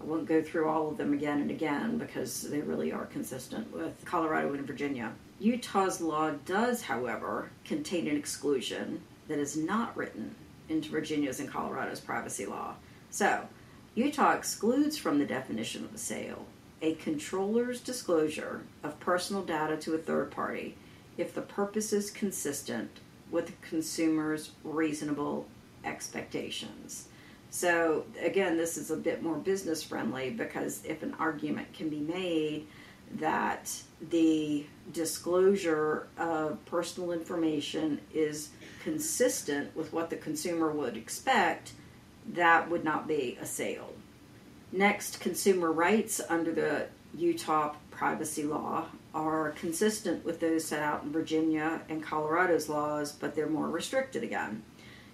I 0.00 0.04
won't 0.04 0.26
go 0.26 0.42
through 0.42 0.68
all 0.68 0.88
of 0.88 0.96
them 0.96 1.12
again 1.12 1.40
and 1.40 1.50
again 1.50 1.98
because 1.98 2.42
they 2.42 2.60
really 2.60 2.92
are 2.92 3.06
consistent 3.06 3.72
with 3.72 4.04
Colorado 4.04 4.52
and 4.54 4.66
Virginia. 4.66 5.12
Utah's 5.38 6.00
law 6.00 6.30
does, 6.44 6.82
however, 6.82 7.50
contain 7.64 8.08
an 8.08 8.16
exclusion 8.16 9.02
that 9.28 9.38
is 9.38 9.56
not 9.56 9.96
written 9.96 10.34
into 10.68 10.90
Virginia's 10.90 11.40
and 11.40 11.50
Colorado's 11.50 12.00
privacy 12.00 12.46
law. 12.46 12.74
So, 13.10 13.48
Utah 13.94 14.32
excludes 14.32 14.96
from 14.96 15.18
the 15.18 15.24
definition 15.24 15.84
of 15.84 15.94
a 15.94 15.98
sale 15.98 16.46
a 16.82 16.94
controller's 16.96 17.80
disclosure 17.80 18.62
of 18.82 19.00
personal 19.00 19.42
data 19.42 19.76
to 19.78 19.94
a 19.94 19.98
third 19.98 20.30
party 20.30 20.76
if 21.16 21.32
the 21.34 21.40
purpose 21.40 21.92
is 21.92 22.10
consistent 22.10 22.90
with 23.30 23.46
the 23.46 23.52
consumer's 23.62 24.50
reasonable 24.62 25.46
expectations. 25.84 27.08
So, 27.50 28.04
again, 28.20 28.56
this 28.56 28.76
is 28.76 28.90
a 28.90 28.96
bit 28.96 29.22
more 29.22 29.36
business 29.36 29.82
friendly 29.82 30.30
because 30.30 30.84
if 30.84 31.02
an 31.02 31.14
argument 31.18 31.72
can 31.72 31.88
be 31.88 32.00
made 32.00 32.66
that 33.12 33.72
the 34.10 34.66
disclosure 34.92 36.08
of 36.18 36.62
personal 36.66 37.12
information 37.12 38.00
is 38.12 38.50
consistent 38.84 39.74
with 39.74 39.92
what 39.94 40.10
the 40.10 40.16
consumer 40.16 40.70
would 40.70 40.96
expect, 40.96 41.72
that 42.34 42.70
would 42.70 42.84
not 42.84 43.08
be 43.08 43.36
a 43.40 43.46
sale. 43.46 43.94
Next, 44.70 45.20
consumer 45.20 45.72
rights 45.72 46.20
under 46.28 46.52
the 46.52 46.88
Utah 47.16 47.74
privacy 47.90 48.42
law 48.42 48.86
are 49.14 49.52
consistent 49.52 50.24
with 50.24 50.40
those 50.40 50.66
set 50.66 50.82
out 50.82 51.02
in 51.02 51.12
Virginia 51.12 51.80
and 51.88 52.02
Colorado's 52.02 52.68
laws, 52.68 53.12
but 53.12 53.34
they're 53.34 53.48
more 53.48 53.68
restricted 53.68 54.22
again. 54.22 54.62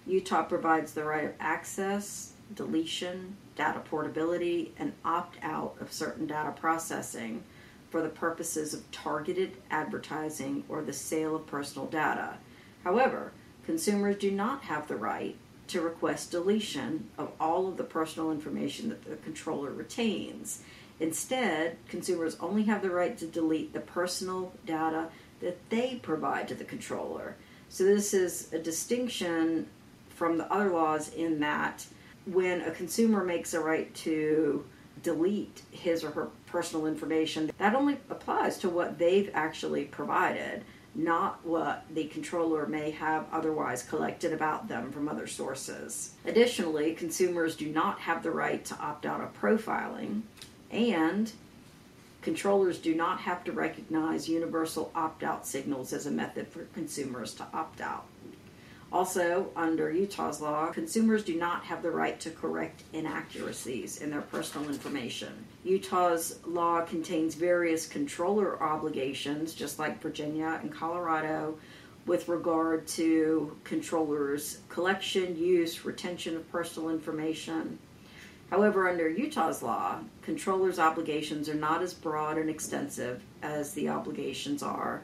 Utah 0.05 0.43
provides 0.43 0.91
the 0.91 1.05
right 1.05 1.25
of 1.25 1.33
access, 1.39 2.33
deletion, 2.53 3.37
data 3.55 3.79
portability, 3.79 4.73
and 4.77 4.91
opt 5.05 5.37
out 5.43 5.75
of 5.79 5.93
certain 5.93 6.27
data 6.27 6.51
processing 6.51 7.43
for 7.89 8.01
the 8.01 8.09
purposes 8.09 8.73
of 8.73 8.91
targeted 8.91 9.53
advertising 9.69 10.63
or 10.67 10.81
the 10.81 10.91
sale 10.91 11.35
of 11.35 11.45
personal 11.45 11.87
data. 11.87 12.35
However, 12.83 13.31
consumers 13.65 14.17
do 14.17 14.31
not 14.31 14.63
have 14.63 14.87
the 14.87 14.95
right 14.95 15.35
to 15.67 15.81
request 15.81 16.31
deletion 16.31 17.09
of 17.17 17.31
all 17.39 17.67
of 17.67 17.77
the 17.77 17.83
personal 17.83 18.31
information 18.31 18.89
that 18.89 19.03
the 19.05 19.15
controller 19.17 19.71
retains. 19.71 20.63
Instead, 20.99 21.77
consumers 21.87 22.35
only 22.39 22.63
have 22.63 22.81
the 22.81 22.89
right 22.89 23.17
to 23.17 23.25
delete 23.25 23.73
the 23.73 23.79
personal 23.79 24.53
data 24.65 25.09
that 25.39 25.57
they 25.69 25.95
provide 26.01 26.47
to 26.47 26.55
the 26.55 26.63
controller. 26.63 27.35
So, 27.69 27.83
this 27.85 28.13
is 28.13 28.51
a 28.53 28.59
distinction 28.59 29.67
from 30.09 30.37
the 30.37 30.51
other 30.51 30.69
laws 30.69 31.09
in 31.13 31.39
that 31.39 31.85
when 32.25 32.61
a 32.61 32.71
consumer 32.71 33.23
makes 33.23 33.53
a 33.53 33.59
right 33.59 33.93
to 33.95 34.63
delete 35.03 35.63
his 35.71 36.03
or 36.03 36.11
her 36.11 36.27
personal 36.45 36.85
information, 36.85 37.51
that 37.57 37.73
only 37.73 37.97
applies 38.09 38.57
to 38.59 38.69
what 38.69 38.99
they've 38.99 39.31
actually 39.33 39.85
provided 39.85 40.63
not 40.93 41.45
what 41.45 41.85
the 41.93 42.05
controller 42.05 42.65
may 42.65 42.91
have 42.91 43.25
otherwise 43.31 43.83
collected 43.83 44.33
about 44.33 44.67
them 44.67 44.91
from 44.91 45.07
other 45.07 45.27
sources. 45.27 46.13
Additionally, 46.25 46.93
consumers 46.93 47.55
do 47.55 47.67
not 47.67 47.99
have 47.99 48.23
the 48.23 48.31
right 48.31 48.65
to 48.65 48.77
opt 48.79 49.05
out 49.05 49.21
of 49.21 49.39
profiling, 49.39 50.21
and 50.69 51.31
Controllers 52.21 52.77
do 52.77 52.93
not 52.93 53.21
have 53.21 53.43
to 53.45 53.51
recognize 53.51 54.29
universal 54.29 54.91
opt 54.93 55.23
out 55.23 55.47
signals 55.47 55.91
as 55.91 56.05
a 56.05 56.11
method 56.11 56.47
for 56.47 56.65
consumers 56.65 57.33
to 57.33 57.47
opt 57.51 57.81
out. 57.81 58.05
Also, 58.91 59.49
under 59.55 59.89
Utah's 59.89 60.41
law, 60.41 60.69
consumers 60.71 61.23
do 61.23 61.37
not 61.37 61.63
have 61.63 61.81
the 61.81 61.89
right 61.89 62.19
to 62.19 62.29
correct 62.29 62.83
inaccuracies 62.91 64.01
in 64.01 64.09
their 64.09 64.21
personal 64.21 64.67
information. 64.67 65.45
Utah's 65.63 66.39
law 66.45 66.81
contains 66.81 67.35
various 67.35 67.87
controller 67.87 68.61
obligations, 68.61 69.53
just 69.53 69.79
like 69.79 70.01
Virginia 70.01 70.59
and 70.61 70.73
Colorado, 70.73 71.57
with 72.05 72.27
regard 72.27 72.85
to 72.87 73.55
controllers' 73.63 74.57
collection, 74.67 75.37
use, 75.37 75.85
retention 75.85 76.35
of 76.35 76.51
personal 76.51 76.89
information. 76.89 77.79
However, 78.49 78.89
under 78.89 79.07
Utah's 79.07 79.63
law, 79.63 79.99
controllers' 80.21 80.79
obligations 80.79 81.47
are 81.47 81.55
not 81.55 81.81
as 81.81 81.93
broad 81.93 82.37
and 82.37 82.49
extensive 82.49 83.23
as 83.41 83.71
the 83.73 83.87
obligations 83.87 84.61
are 84.61 85.01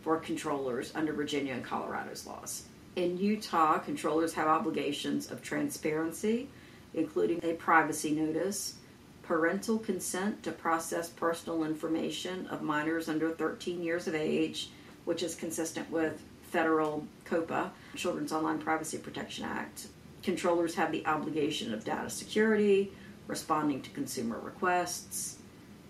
for 0.00 0.16
controllers 0.16 0.92
under 0.94 1.12
Virginia 1.12 1.52
and 1.52 1.64
Colorado's 1.64 2.26
laws. 2.26 2.64
In 2.96 3.16
Utah, 3.18 3.78
controllers 3.78 4.34
have 4.34 4.48
obligations 4.48 5.30
of 5.30 5.42
transparency, 5.42 6.48
including 6.94 7.40
a 7.42 7.54
privacy 7.54 8.10
notice, 8.10 8.74
parental 9.22 9.78
consent 9.78 10.42
to 10.42 10.50
process 10.50 11.08
personal 11.08 11.64
information 11.64 12.46
of 12.46 12.62
minors 12.62 13.08
under 13.08 13.30
13 13.30 13.82
years 13.82 14.08
of 14.08 14.14
age, 14.14 14.70
which 15.04 15.22
is 15.22 15.34
consistent 15.34 15.90
with 15.90 16.22
federal 16.50 17.06
COPPA, 17.26 17.70
Children's 17.94 18.32
Online 18.32 18.58
Privacy 18.58 18.98
Protection 18.98 19.44
Act. 19.44 19.88
Controllers 20.22 20.74
have 20.74 20.90
the 20.90 21.06
obligation 21.06 21.72
of 21.72 21.84
data 21.84 22.10
security, 22.10 22.92
responding 23.26 23.82
to 23.82 23.90
consumer 23.90 24.40
requests. 24.40 25.36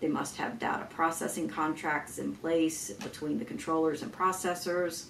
They 0.01 0.07
must 0.07 0.37
have 0.37 0.59
data 0.59 0.87
processing 0.89 1.49
contracts 1.49 2.19
in 2.19 2.35
place 2.35 2.91
between 2.91 3.39
the 3.39 3.45
controllers 3.45 4.01
and 4.01 4.11
processors 4.11 5.05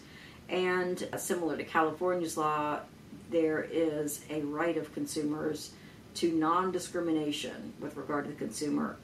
and 0.50 1.08
similar 1.18 1.58
to 1.58 1.64
California's 1.64 2.38
law, 2.38 2.80
there 3.30 3.68
is 3.72 4.22
a 4.30 4.42
right 4.42 4.78
of 4.78 4.94
consumers 4.94 5.72
to 6.16 6.32
non 6.32 6.72
discrimination 6.72 7.74
with 7.80 7.96
regard 7.96 8.26
to 8.26 8.32
the 8.32 8.38
consumer 8.38 8.98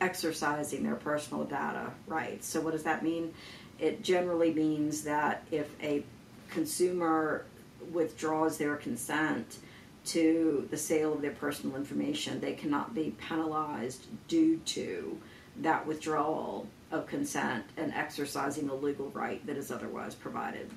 exercising 0.00 0.82
their 0.82 0.96
personal 0.96 1.44
data 1.44 1.90
rights. 2.06 2.46
So, 2.46 2.60
what 2.60 2.72
does 2.72 2.82
that 2.84 3.02
mean? 3.02 3.32
It 3.78 4.02
generally 4.02 4.52
means 4.52 5.02
that 5.04 5.44
if 5.50 5.68
a 5.82 6.04
consumer 6.50 7.44
withdraws 7.92 8.58
their 8.58 8.76
consent 8.76 9.58
to 10.06 10.66
the 10.70 10.76
sale 10.76 11.12
of 11.12 11.22
their 11.22 11.32
personal 11.32 11.76
information, 11.76 12.40
they 12.40 12.54
cannot 12.54 12.94
be 12.94 13.14
penalized 13.18 14.06
due 14.26 14.56
to 14.58 15.20
that 15.58 15.86
withdrawal 15.86 16.66
of 16.90 17.06
consent 17.06 17.64
and 17.76 17.92
exercising 17.92 18.68
a 18.68 18.74
legal 18.74 19.10
right 19.10 19.44
that 19.46 19.56
is 19.56 19.70
otherwise 19.70 20.14
provided. 20.14 20.70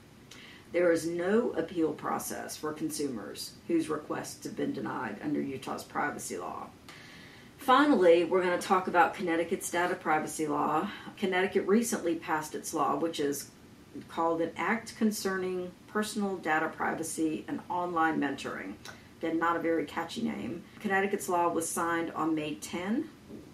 There 0.72 0.92
is 0.92 1.06
no 1.06 1.52
appeal 1.52 1.92
process 1.92 2.56
for 2.56 2.72
consumers 2.72 3.54
whose 3.68 3.90
requests 3.90 4.46
have 4.46 4.56
been 4.56 4.72
denied 4.72 5.18
under 5.22 5.42
Utah's 5.42 5.84
privacy 5.84 6.38
law. 6.38 6.68
Finally, 7.58 8.24
we're 8.24 8.42
going 8.42 8.58
to 8.58 8.68
talk 8.68 8.88
about 8.88 9.14
Connecticut's 9.14 9.70
data 9.70 9.96
privacy 9.96 10.48
law. 10.48 10.90
Connecticut 11.18 11.68
recently 11.68 12.16
passed 12.16 12.56
its 12.56 12.74
law, 12.74 12.96
which 12.96 13.20
is 13.20 13.52
called 14.08 14.42
an 14.42 14.52
Act 14.56 14.96
Concerning 14.98 15.72
Personal 15.88 16.38
Data 16.38 16.70
Privacy 16.70 17.44
and 17.50 17.60
Online 17.70 18.20
Monitoring. 18.20 18.78
Again, 19.20 19.38
not 19.38 19.58
a 19.58 19.60
very 19.60 19.86
catchy 19.86 20.22
name. 20.22 20.64
Connecticut's 20.80 21.28
law 21.28 21.50
was 21.50 21.68
signed 21.68 22.12
on 22.12 22.34
May 22.34 22.56
10 22.56 23.10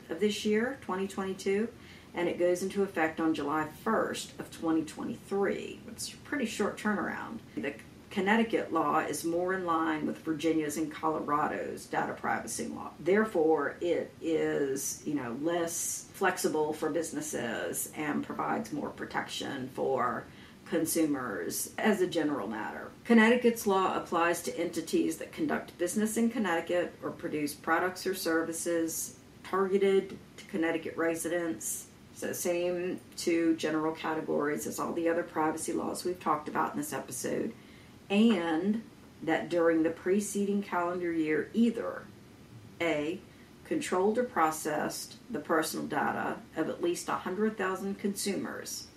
of 0.09 0.19
this 0.19 0.45
year, 0.45 0.77
2022 0.81 1.67
and 2.13 2.27
it 2.27 2.39
goes 2.39 2.63
into 2.63 2.83
effect 2.83 3.19
on 3.19 3.33
July 3.33 3.67
1st 3.85 4.39
of 4.39 4.51
2023. 4.51 5.79
It's 5.89 6.13
a 6.13 6.17
pretty 6.17 6.45
short 6.45 6.77
turnaround. 6.77 7.39
The 7.55 7.73
Connecticut 8.09 8.71
law 8.71 8.99
is 8.99 9.23
more 9.23 9.53
in 9.53 9.65
line 9.65 10.07
with 10.07 10.19
Virginia's 10.19 10.77
and 10.77 10.91
Colorado's 10.91 11.85
data 11.85 12.13
privacy 12.13 12.67
law. 12.67 12.91
Therefore, 12.99 13.75
it 13.81 14.11
is, 14.21 15.03
you 15.05 15.13
know, 15.13 15.37
less 15.41 16.05
flexible 16.13 16.73
for 16.73 16.89
businesses 16.89 17.91
and 17.95 18.23
provides 18.23 18.71
more 18.71 18.89
protection 18.89 19.69
for 19.73 20.23
consumers 20.69 21.71
as 21.77 22.01
a 22.01 22.07
general 22.07 22.47
matter. 22.47 22.91
Connecticut's 23.05 23.67
law 23.67 23.95
applies 23.95 24.41
to 24.43 24.59
entities 24.59 25.17
that 25.17 25.31
conduct 25.31 25.77
business 25.77 26.17
in 26.17 26.29
Connecticut 26.29 26.93
or 27.03 27.11
produce 27.11 27.53
products 27.53 28.05
or 28.07 28.15
services 28.15 29.17
targeted 29.43 30.17
to 30.37 30.45
Connecticut 30.45 30.95
residents 30.97 31.86
so, 32.17 32.33
same 32.33 32.99
two 33.15 33.55
general 33.57 33.93
categories 33.93 34.65
as 34.65 34.79
all 34.79 34.91
the 34.91 35.07
other 35.07 35.21
privacy 35.21 35.71
laws 35.71 36.03
we've 36.03 36.19
talked 36.19 36.49
about 36.49 36.71
in 36.71 36.79
this 36.79 36.91
episode, 36.91 37.53
and 38.09 38.81
that 39.21 39.49
during 39.49 39.83
the 39.83 39.91
preceding 39.91 40.63
calendar 40.63 41.11
year, 41.11 41.51
either 41.53 42.05
A, 42.81 43.19
controlled 43.65 44.17
or 44.17 44.23
processed 44.23 45.17
the 45.29 45.37
personal 45.37 45.85
data 45.85 46.37
of 46.55 46.69
at 46.69 46.81
least 46.81 47.07
100,000 47.07 47.99
consumers, 47.99 48.87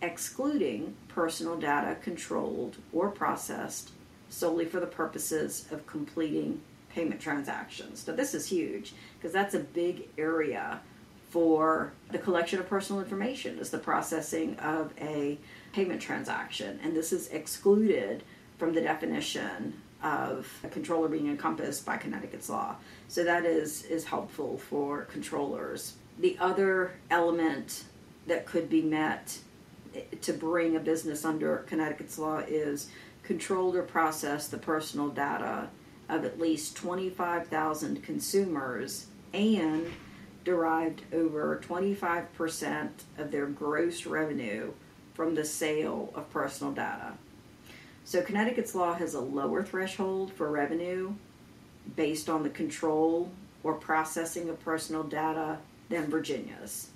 excluding 0.00 0.94
personal 1.08 1.56
data 1.56 1.96
controlled 2.00 2.76
or 2.92 3.10
processed 3.10 3.90
solely 4.28 4.66
for 4.66 4.78
the 4.78 4.86
purposes 4.86 5.66
of 5.72 5.84
completing 5.88 6.60
payment 6.90 7.20
transactions. 7.20 8.06
Now, 8.06 8.14
this 8.14 8.34
is 8.34 8.46
huge 8.46 8.92
because 9.18 9.32
that's 9.32 9.54
a 9.54 9.58
big 9.58 10.06
area 10.16 10.80
for 11.28 11.92
the 12.10 12.18
collection 12.18 12.58
of 12.58 12.68
personal 12.68 13.02
information 13.02 13.58
is 13.58 13.70
the 13.70 13.78
processing 13.78 14.56
of 14.56 14.92
a 15.00 15.38
payment 15.72 16.00
transaction 16.00 16.80
and 16.82 16.96
this 16.96 17.12
is 17.12 17.28
excluded 17.28 18.22
from 18.56 18.74
the 18.74 18.80
definition 18.80 19.74
of 20.02 20.48
a 20.64 20.68
controller 20.68 21.08
being 21.08 21.28
encompassed 21.28 21.84
by 21.84 21.96
Connecticut's 21.96 22.48
law. 22.48 22.76
So 23.08 23.24
that 23.24 23.44
is 23.44 23.82
is 23.84 24.04
helpful 24.04 24.58
for 24.58 25.02
controllers. 25.04 25.94
The 26.18 26.36
other 26.38 26.92
element 27.10 27.84
that 28.26 28.46
could 28.46 28.68
be 28.68 28.82
met 28.82 29.38
to 30.20 30.32
bring 30.32 30.76
a 30.76 30.80
business 30.80 31.24
under 31.24 31.58
Connecticut's 31.68 32.18
law 32.18 32.38
is 32.46 32.90
controlled 33.22 33.74
or 33.74 33.82
processed 33.82 34.50
the 34.50 34.58
personal 34.58 35.08
data 35.08 35.68
of 36.08 36.24
at 36.24 36.38
least 36.38 36.76
25,000 36.76 38.02
consumers 38.02 39.06
and 39.32 39.86
derived 40.48 41.02
over 41.12 41.60
25% 41.62 42.88
of 43.18 43.30
their 43.30 43.44
gross 43.44 44.06
revenue 44.06 44.72
from 45.12 45.34
the 45.34 45.44
sale 45.44 46.10
of 46.14 46.30
personal 46.30 46.72
data. 46.72 47.12
So, 48.06 48.22
Connecticut's 48.22 48.74
law 48.74 48.94
has 48.94 49.12
a 49.12 49.20
lower 49.20 49.62
threshold 49.62 50.32
for 50.32 50.50
revenue 50.50 51.12
based 51.96 52.30
on 52.30 52.42
the 52.42 52.48
control 52.48 53.30
or 53.62 53.74
processing 53.74 54.48
of 54.48 54.58
personal 54.64 55.02
data 55.02 55.58
than 55.90 56.06
Virginia's. 56.06 56.88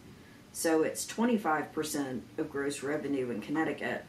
So, 0.54 0.82
it's 0.82 1.04
25% 1.04 2.22
of 2.38 2.50
gross 2.50 2.82
revenue 2.82 3.28
in 3.28 3.42
Connecticut 3.42 4.06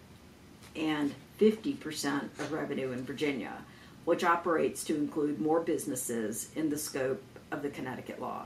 and 0.73 1.13
50% 1.37 2.23
of 2.39 2.53
revenue 2.53 2.93
in 2.93 3.03
Virginia, 3.03 3.57
which 4.05 4.23
operates 4.23 4.85
to 4.85 4.95
include 4.95 5.41
more 5.41 5.59
businesses 5.59 6.49
in 6.55 6.69
the 6.69 6.77
scope 6.77 7.21
of 7.51 7.61
the 7.61 7.69
Connecticut 7.69 8.21
law. 8.21 8.45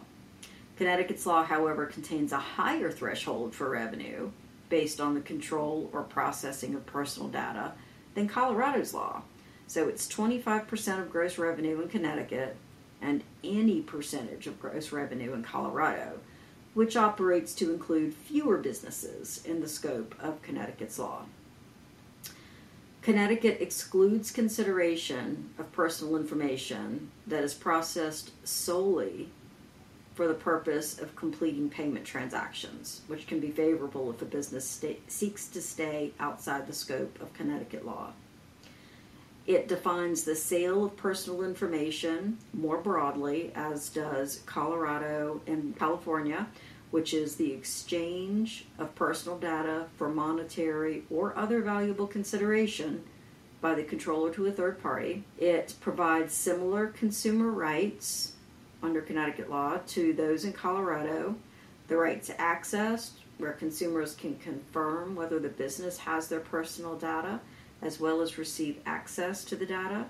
Connecticut's 0.77 1.25
law, 1.25 1.43
however, 1.43 1.87
contains 1.87 2.31
a 2.31 2.37
higher 2.37 2.91
threshold 2.91 3.55
for 3.55 3.69
revenue 3.69 4.31
based 4.69 5.01
on 5.01 5.15
the 5.15 5.21
control 5.21 5.89
or 5.91 6.03
processing 6.03 6.75
of 6.75 6.85
personal 6.85 7.29
data 7.29 7.73
than 8.13 8.27
Colorado's 8.27 8.93
law. 8.93 9.23
So 9.65 9.87
it's 9.87 10.07
25% 10.07 11.01
of 11.01 11.09
gross 11.09 11.37
revenue 11.37 11.81
in 11.81 11.89
Connecticut 11.89 12.55
and 13.01 13.23
any 13.43 13.81
percentage 13.81 14.47
of 14.47 14.59
gross 14.59 14.91
revenue 14.91 15.33
in 15.33 15.43
Colorado, 15.43 16.19
which 16.73 16.95
operates 16.95 17.53
to 17.55 17.71
include 17.71 18.13
fewer 18.13 18.57
businesses 18.57 19.43
in 19.45 19.61
the 19.61 19.67
scope 19.67 20.15
of 20.19 20.41
Connecticut's 20.41 20.99
law. 20.99 21.23
Connecticut 23.01 23.61
excludes 23.61 24.31
consideration 24.31 25.49
of 25.57 25.71
personal 25.71 26.17
information 26.17 27.09
that 27.25 27.43
is 27.43 27.53
processed 27.53 28.31
solely 28.45 29.29
for 30.17 30.27
the 30.27 30.33
purpose 30.33 30.97
of 30.97 31.15
completing 31.15 31.69
payment 31.69 32.03
transactions, 32.03 33.01
which 33.05 33.27
can 33.27 33.39
be 33.39 33.51
favorable 33.51 34.09
if 34.09 34.19
a 34.19 34.25
business 34.25 34.83
seeks 35.07 35.47
to 35.47 35.61
stay 35.61 36.11
outside 36.19 36.65
the 36.65 36.73
scope 36.73 37.21
of 37.21 37.31
Connecticut 37.33 37.85
law. 37.85 38.13
It 39.45 39.67
defines 39.67 40.23
the 40.23 40.35
sale 40.35 40.83
of 40.83 40.97
personal 40.97 41.43
information 41.43 42.39
more 42.51 42.79
broadly, 42.79 43.51
as 43.53 43.89
does 43.89 44.41
Colorado 44.47 45.39
and 45.45 45.77
California, 45.77 46.47
which 46.89 47.13
is 47.13 47.35
the 47.35 47.53
exchange 47.53 48.65
of 48.79 48.95
personal 48.95 49.37
data 49.37 49.85
for 49.97 50.09
monetary 50.09 51.03
or 51.11 51.37
other 51.37 51.61
valuable 51.61 52.07
consideration 52.07 53.03
by 53.61 53.75
the 53.75 53.83
controller 53.83 54.33
to 54.33 54.47
a 54.47 54.51
third 54.51 54.81
party. 54.81 55.23
It 55.37 55.75
provides 55.79 56.33
similar 56.33 56.87
consumer 56.87 57.51
rights 57.51 58.33
under 58.83 59.01
Connecticut 59.01 59.49
law 59.49 59.79
to 59.87 60.13
those 60.13 60.45
in 60.45 60.53
Colorado, 60.53 61.35
the 61.87 61.97
right 61.97 62.21
to 62.23 62.39
access, 62.39 63.13
where 63.37 63.53
consumers 63.53 64.15
can 64.15 64.37
confirm 64.37 65.15
whether 65.15 65.39
the 65.39 65.49
business 65.49 65.97
has 65.99 66.27
their 66.27 66.39
personal 66.39 66.95
data, 66.95 67.39
as 67.81 67.99
well 67.99 68.21
as 68.21 68.37
receive 68.37 68.79
access 68.85 69.43
to 69.45 69.55
the 69.55 69.65
data. 69.65 70.05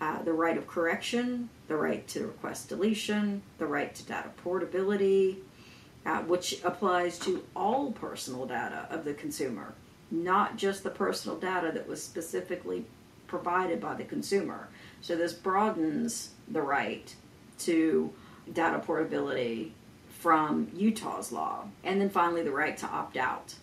Uh, 0.00 0.20
the 0.22 0.32
right 0.32 0.58
of 0.58 0.66
correction, 0.66 1.48
the 1.68 1.76
right 1.76 2.08
to 2.08 2.26
request 2.26 2.68
deletion, 2.68 3.40
the 3.58 3.66
right 3.66 3.94
to 3.94 4.02
data 4.04 4.30
portability, 4.38 5.38
uh, 6.04 6.20
which 6.22 6.60
applies 6.64 7.18
to 7.18 7.44
all 7.54 7.92
personal 7.92 8.44
data 8.44 8.88
of 8.90 9.04
the 9.04 9.14
consumer, 9.14 9.74
not 10.10 10.56
just 10.56 10.82
the 10.82 10.90
personal 10.90 11.38
data 11.38 11.70
that 11.72 11.86
was 11.86 12.02
specifically 12.02 12.84
provided 13.28 13.80
by 13.80 13.94
the 13.94 14.04
consumer. 14.04 14.68
So 15.00 15.14
this 15.14 15.32
broadens 15.32 16.30
the 16.48 16.62
right 16.62 17.14
to 17.64 18.12
data 18.52 18.78
portability 18.78 19.74
from 20.18 20.70
Utah's 20.74 21.32
law. 21.32 21.64
And 21.84 22.00
then 22.00 22.10
finally, 22.10 22.42
the 22.42 22.50
right 22.50 22.76
to 22.78 22.86
opt 22.86 23.16
out. 23.16 23.54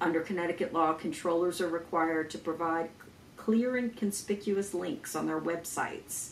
Under 0.00 0.20
Connecticut 0.20 0.72
law, 0.72 0.94
controllers 0.94 1.60
are 1.60 1.68
required 1.68 2.30
to 2.30 2.38
provide 2.38 2.90
clear 3.36 3.76
and 3.76 3.94
conspicuous 3.96 4.72
links 4.72 5.14
on 5.14 5.26
their 5.26 5.40
websites, 5.40 6.30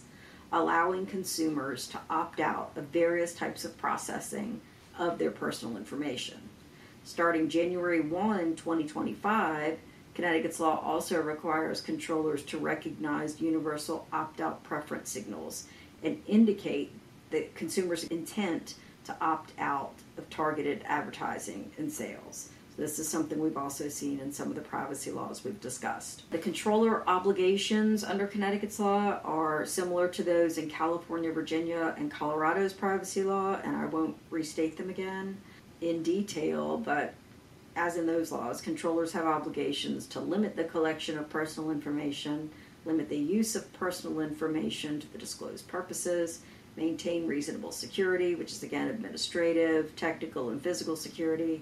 allowing 0.53 1.07
consumers 1.07 1.87
to 1.89 1.99
opt 2.09 2.41
out 2.41 2.71
of 2.77 2.85
various 2.85 3.35
types 3.35 3.65
of 3.65 3.77
processing 3.77 4.61
of 4.99 5.19
their 5.19 5.31
personal 5.31 5.77
information. 5.77 6.39
Starting 7.05 7.49
January 7.49 8.01
1, 8.01 8.57
2025, 8.57 9.79
Connecticut's 10.15 10.61
law 10.61 10.81
also 10.83 11.21
requires 11.23 11.81
controllers 11.81 12.43
to 12.43 12.59
recognize 12.59 13.41
universal 13.41 14.07
opt 14.13 14.41
out 14.41 14.65
preference 14.65 15.11
signals 15.11 15.69
and 16.03 16.21
indicate 16.27 16.91
the 17.31 17.47
consumer's 17.55 18.05
intent 18.05 18.75
to 19.05 19.17
opt 19.21 19.53
out 19.59 19.95
of 20.17 20.29
targeted 20.31 20.83
advertising 20.85 21.71
and 21.79 21.91
sales. 21.91 22.51
This 22.77 23.01
is 23.01 23.09
something 23.09 23.41
we've 23.41 23.57
also 23.57 23.89
seen 23.89 24.21
in 24.21 24.33
some 24.33 24.49
of 24.51 24.55
the 24.55 24.61
privacy 24.61 25.11
laws 25.11 25.43
we've 25.43 25.61
discussed. 25.61 26.31
The 26.31 26.39
controller 26.39 27.09
obligations 27.09 28.05
under 28.05 28.29
Connecticut's 28.29 28.79
law 28.79 29.19
are 29.25 29.67
similar 29.67 30.07
to 30.09 30.23
those 30.23 30.59
in 30.59 30.71
California, 30.71 31.33
Virginia, 31.33 31.95
and 31.99 32.09
Colorado's 32.09 32.73
privacy 32.73 33.25
law, 33.25 33.59
and 33.65 33.75
I 33.75 33.87
won't 33.87 34.17
restate 34.31 34.77
them 34.77 34.91
again 34.91 35.39
in 35.81 36.05
detail, 36.05 36.79
but 36.79 37.15
as 37.75 37.97
in 37.97 38.07
those 38.07 38.31
laws, 38.31 38.61
controllers 38.61 39.13
have 39.13 39.27
obligations 39.27 40.07
to 40.09 40.21
limit 40.21 40.55
the 40.55 40.65
collection 40.65 41.19
of 41.19 41.29
personal 41.29 41.73
information, 41.73 42.49
limit 42.85 43.09
the 43.09 43.19
use 43.19 43.57
of 43.57 43.73
personal 43.73 44.21
information 44.21 45.01
to 45.01 45.13
the 45.13 45.19
disclosed 45.19 45.67
purposes, 45.67 46.43
maintain 46.79 47.27
reasonable 47.27 47.73
security, 47.73 48.37
which 48.37 48.53
is 48.53 48.63
again 48.63 48.89
administrative, 48.89 49.95
technical, 49.97 50.51
and 50.51 50.63
physical 50.63 50.97
security, 50.97 51.61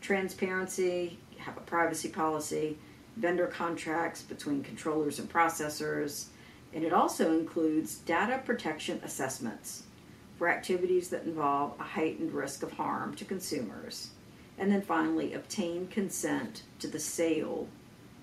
transparency, 0.00 1.18
have 1.38 1.56
a 1.56 1.60
privacy 1.60 2.08
policy, 2.08 2.78
vendor 3.16 3.46
contracts 3.46 4.22
between 4.22 4.64
controllers 4.64 5.18
and 5.18 5.30
processors, 5.30 6.26
and 6.72 6.82
it 6.82 6.92
also 6.92 7.38
includes 7.38 7.96
data 7.96 8.40
protection 8.44 9.00
assessments 9.04 9.84
for 10.38 10.48
activities 10.48 11.10
that 11.10 11.24
involve 11.24 11.78
a 11.78 11.84
heightened 11.84 12.32
risk 12.32 12.62
of 12.62 12.72
harm 12.72 13.14
to 13.14 13.24
consumers. 13.24 14.10
And 14.58 14.72
then 14.72 14.82
finally, 14.82 15.34
obtain 15.34 15.88
consent 15.88 16.62
to 16.80 16.88
the 16.88 16.98
sale 16.98 17.68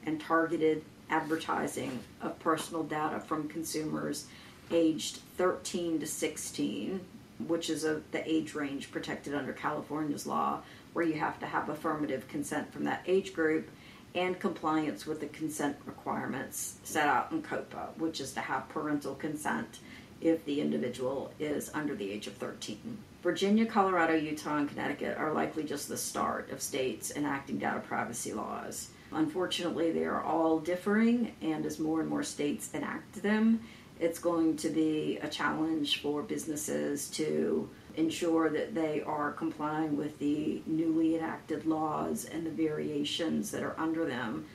and 0.05 0.19
targeted 0.19 0.83
advertising 1.09 1.99
of 2.21 2.39
personal 2.39 2.83
data 2.83 3.19
from 3.19 3.47
consumers 3.47 4.25
aged 4.71 5.17
13 5.37 5.99
to 5.99 6.07
16, 6.07 7.01
which 7.47 7.69
is 7.69 7.83
a, 7.83 8.01
the 8.11 8.29
age 8.29 8.53
range 8.53 8.91
protected 8.91 9.33
under 9.33 9.53
California's 9.53 10.27
law, 10.27 10.61
where 10.93 11.05
you 11.05 11.13
have 11.13 11.39
to 11.39 11.45
have 11.45 11.69
affirmative 11.69 12.27
consent 12.27 12.71
from 12.71 12.83
that 12.83 13.03
age 13.07 13.33
group 13.33 13.69
and 14.13 14.39
compliance 14.39 15.05
with 15.05 15.19
the 15.19 15.27
consent 15.27 15.77
requirements 15.85 16.75
set 16.83 17.07
out 17.07 17.31
in 17.31 17.41
COPPA, 17.41 17.97
which 17.97 18.19
is 18.19 18.33
to 18.33 18.41
have 18.41 18.67
parental 18.69 19.15
consent 19.15 19.79
if 20.19 20.43
the 20.45 20.61
individual 20.61 21.33
is 21.39 21.71
under 21.73 21.95
the 21.95 22.11
age 22.11 22.27
of 22.27 22.33
13. 22.33 22.97
Virginia, 23.23 23.65
Colorado, 23.65 24.15
Utah, 24.15 24.57
and 24.57 24.69
Connecticut 24.69 25.17
are 25.17 25.31
likely 25.31 25.63
just 25.63 25.87
the 25.87 25.97
start 25.97 26.49
of 26.51 26.61
states 26.61 27.11
enacting 27.15 27.57
data 27.57 27.79
privacy 27.79 28.33
laws. 28.33 28.89
Unfortunately, 29.11 29.91
they 29.91 30.05
are 30.05 30.23
all 30.23 30.59
differing, 30.59 31.35
and 31.41 31.65
as 31.65 31.79
more 31.79 31.99
and 31.99 32.09
more 32.09 32.23
states 32.23 32.69
enact 32.73 33.21
them, 33.21 33.61
it's 34.01 34.19
going 34.19 34.57
to 34.57 34.69
be 34.69 35.19
a 35.21 35.29
challenge 35.29 36.01
for 36.01 36.23
businesses 36.23 37.07
to 37.11 37.69
ensure 37.95 38.49
that 38.49 38.73
they 38.73 39.03
are 39.03 39.31
complying 39.31 39.95
with 39.95 40.17
the 40.17 40.61
newly 40.65 41.15
enacted 41.15 41.65
laws 41.67 42.25
and 42.25 42.43
the 42.43 42.49
variations 42.49 43.51
that 43.51 43.61
are 43.61 43.75
under 43.77 44.05
them. 44.05 44.45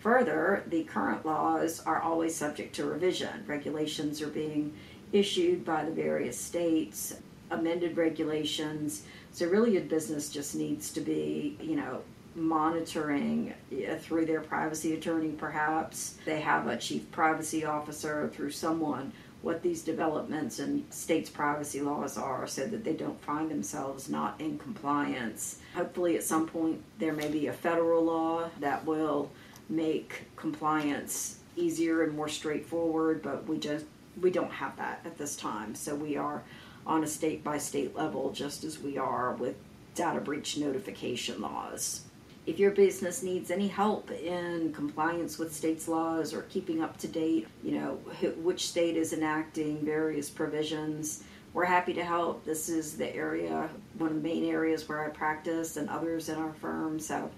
Further, 0.00 0.64
the 0.66 0.82
current 0.84 1.24
laws 1.24 1.80
are 1.86 2.02
always 2.02 2.34
subject 2.34 2.74
to 2.76 2.84
revision. 2.84 3.44
Regulations 3.46 4.20
are 4.20 4.28
being 4.28 4.74
issued 5.12 5.64
by 5.64 5.84
the 5.84 5.92
various 5.92 6.38
states, 6.38 7.14
amended 7.50 7.96
regulations. 7.96 9.04
So, 9.30 9.46
really, 9.46 9.76
a 9.76 9.80
business 9.80 10.30
just 10.30 10.56
needs 10.56 10.90
to 10.92 11.00
be, 11.00 11.56
you 11.60 11.76
know, 11.76 12.02
monitoring 12.36 13.54
through 14.00 14.26
their 14.26 14.40
privacy 14.40 14.94
attorney, 14.94 15.30
perhaps. 15.30 16.18
They 16.24 16.40
have 16.40 16.68
a 16.68 16.76
chief 16.76 17.10
privacy 17.10 17.64
officer 17.64 18.30
through 18.34 18.50
someone 18.50 19.12
what 19.42 19.62
these 19.62 19.82
developments 19.82 20.58
and 20.58 20.84
states' 20.92 21.30
privacy 21.30 21.80
laws 21.80 22.18
are 22.18 22.46
so 22.46 22.66
that 22.66 22.82
they 22.82 22.94
don't 22.94 23.20
find 23.22 23.50
themselves 23.50 24.08
not 24.08 24.40
in 24.40 24.58
compliance. 24.58 25.60
Hopefully, 25.74 26.16
at 26.16 26.24
some 26.24 26.48
point, 26.48 26.82
there 26.98 27.12
may 27.12 27.28
be 27.28 27.46
a 27.46 27.52
federal 27.52 28.04
law 28.04 28.50
that 28.58 28.84
will 28.84 29.30
make 29.68 30.22
compliance 30.34 31.38
easier 31.54 32.02
and 32.02 32.16
more 32.16 32.28
straightforward, 32.28 33.22
but 33.22 33.46
we 33.46 33.58
just 33.58 33.84
we 34.20 34.30
don't 34.30 34.50
have 34.50 34.76
that 34.78 35.00
at 35.04 35.16
this 35.16 35.36
time. 35.36 35.74
So 35.74 35.94
we 35.94 36.16
are 36.16 36.42
on 36.86 37.04
a 37.04 37.06
state 37.06 37.44
by 37.44 37.58
state 37.58 37.94
level 37.94 38.32
just 38.32 38.64
as 38.64 38.78
we 38.78 38.98
are 38.98 39.34
with 39.34 39.54
data 39.94 40.20
breach 40.20 40.56
notification 40.56 41.40
laws 41.40 42.05
if 42.46 42.60
your 42.60 42.70
business 42.70 43.22
needs 43.24 43.50
any 43.50 43.66
help 43.66 44.10
in 44.10 44.72
compliance 44.72 45.36
with 45.36 45.52
state's 45.52 45.88
laws 45.88 46.32
or 46.32 46.42
keeping 46.42 46.80
up 46.80 46.96
to 46.98 47.08
date, 47.08 47.48
you 47.64 47.72
know, 47.72 47.94
which 48.38 48.68
state 48.68 48.96
is 48.96 49.12
enacting 49.12 49.84
various 49.84 50.30
provisions, 50.30 51.24
we're 51.52 51.64
happy 51.64 51.92
to 51.94 52.04
help. 52.04 52.44
This 52.44 52.68
is 52.68 52.96
the 52.96 53.14
area, 53.14 53.68
one 53.98 54.10
of 54.10 54.16
the 54.16 54.22
main 54.22 54.44
areas 54.44 54.88
where 54.88 55.04
I 55.04 55.08
practice 55.08 55.76
and 55.76 55.88
others 55.88 56.28
in 56.28 56.36
our 56.36 56.52
firm. 56.54 57.00
So 57.00 57.28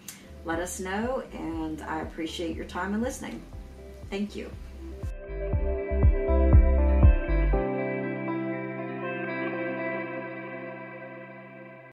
let 0.44 0.58
us 0.58 0.78
know, 0.78 1.22
and 1.32 1.80
I 1.82 2.00
appreciate 2.00 2.54
your 2.54 2.66
time 2.66 2.92
and 2.92 3.02
listening. 3.02 3.40
Thank 4.10 4.36
you. 4.36 4.50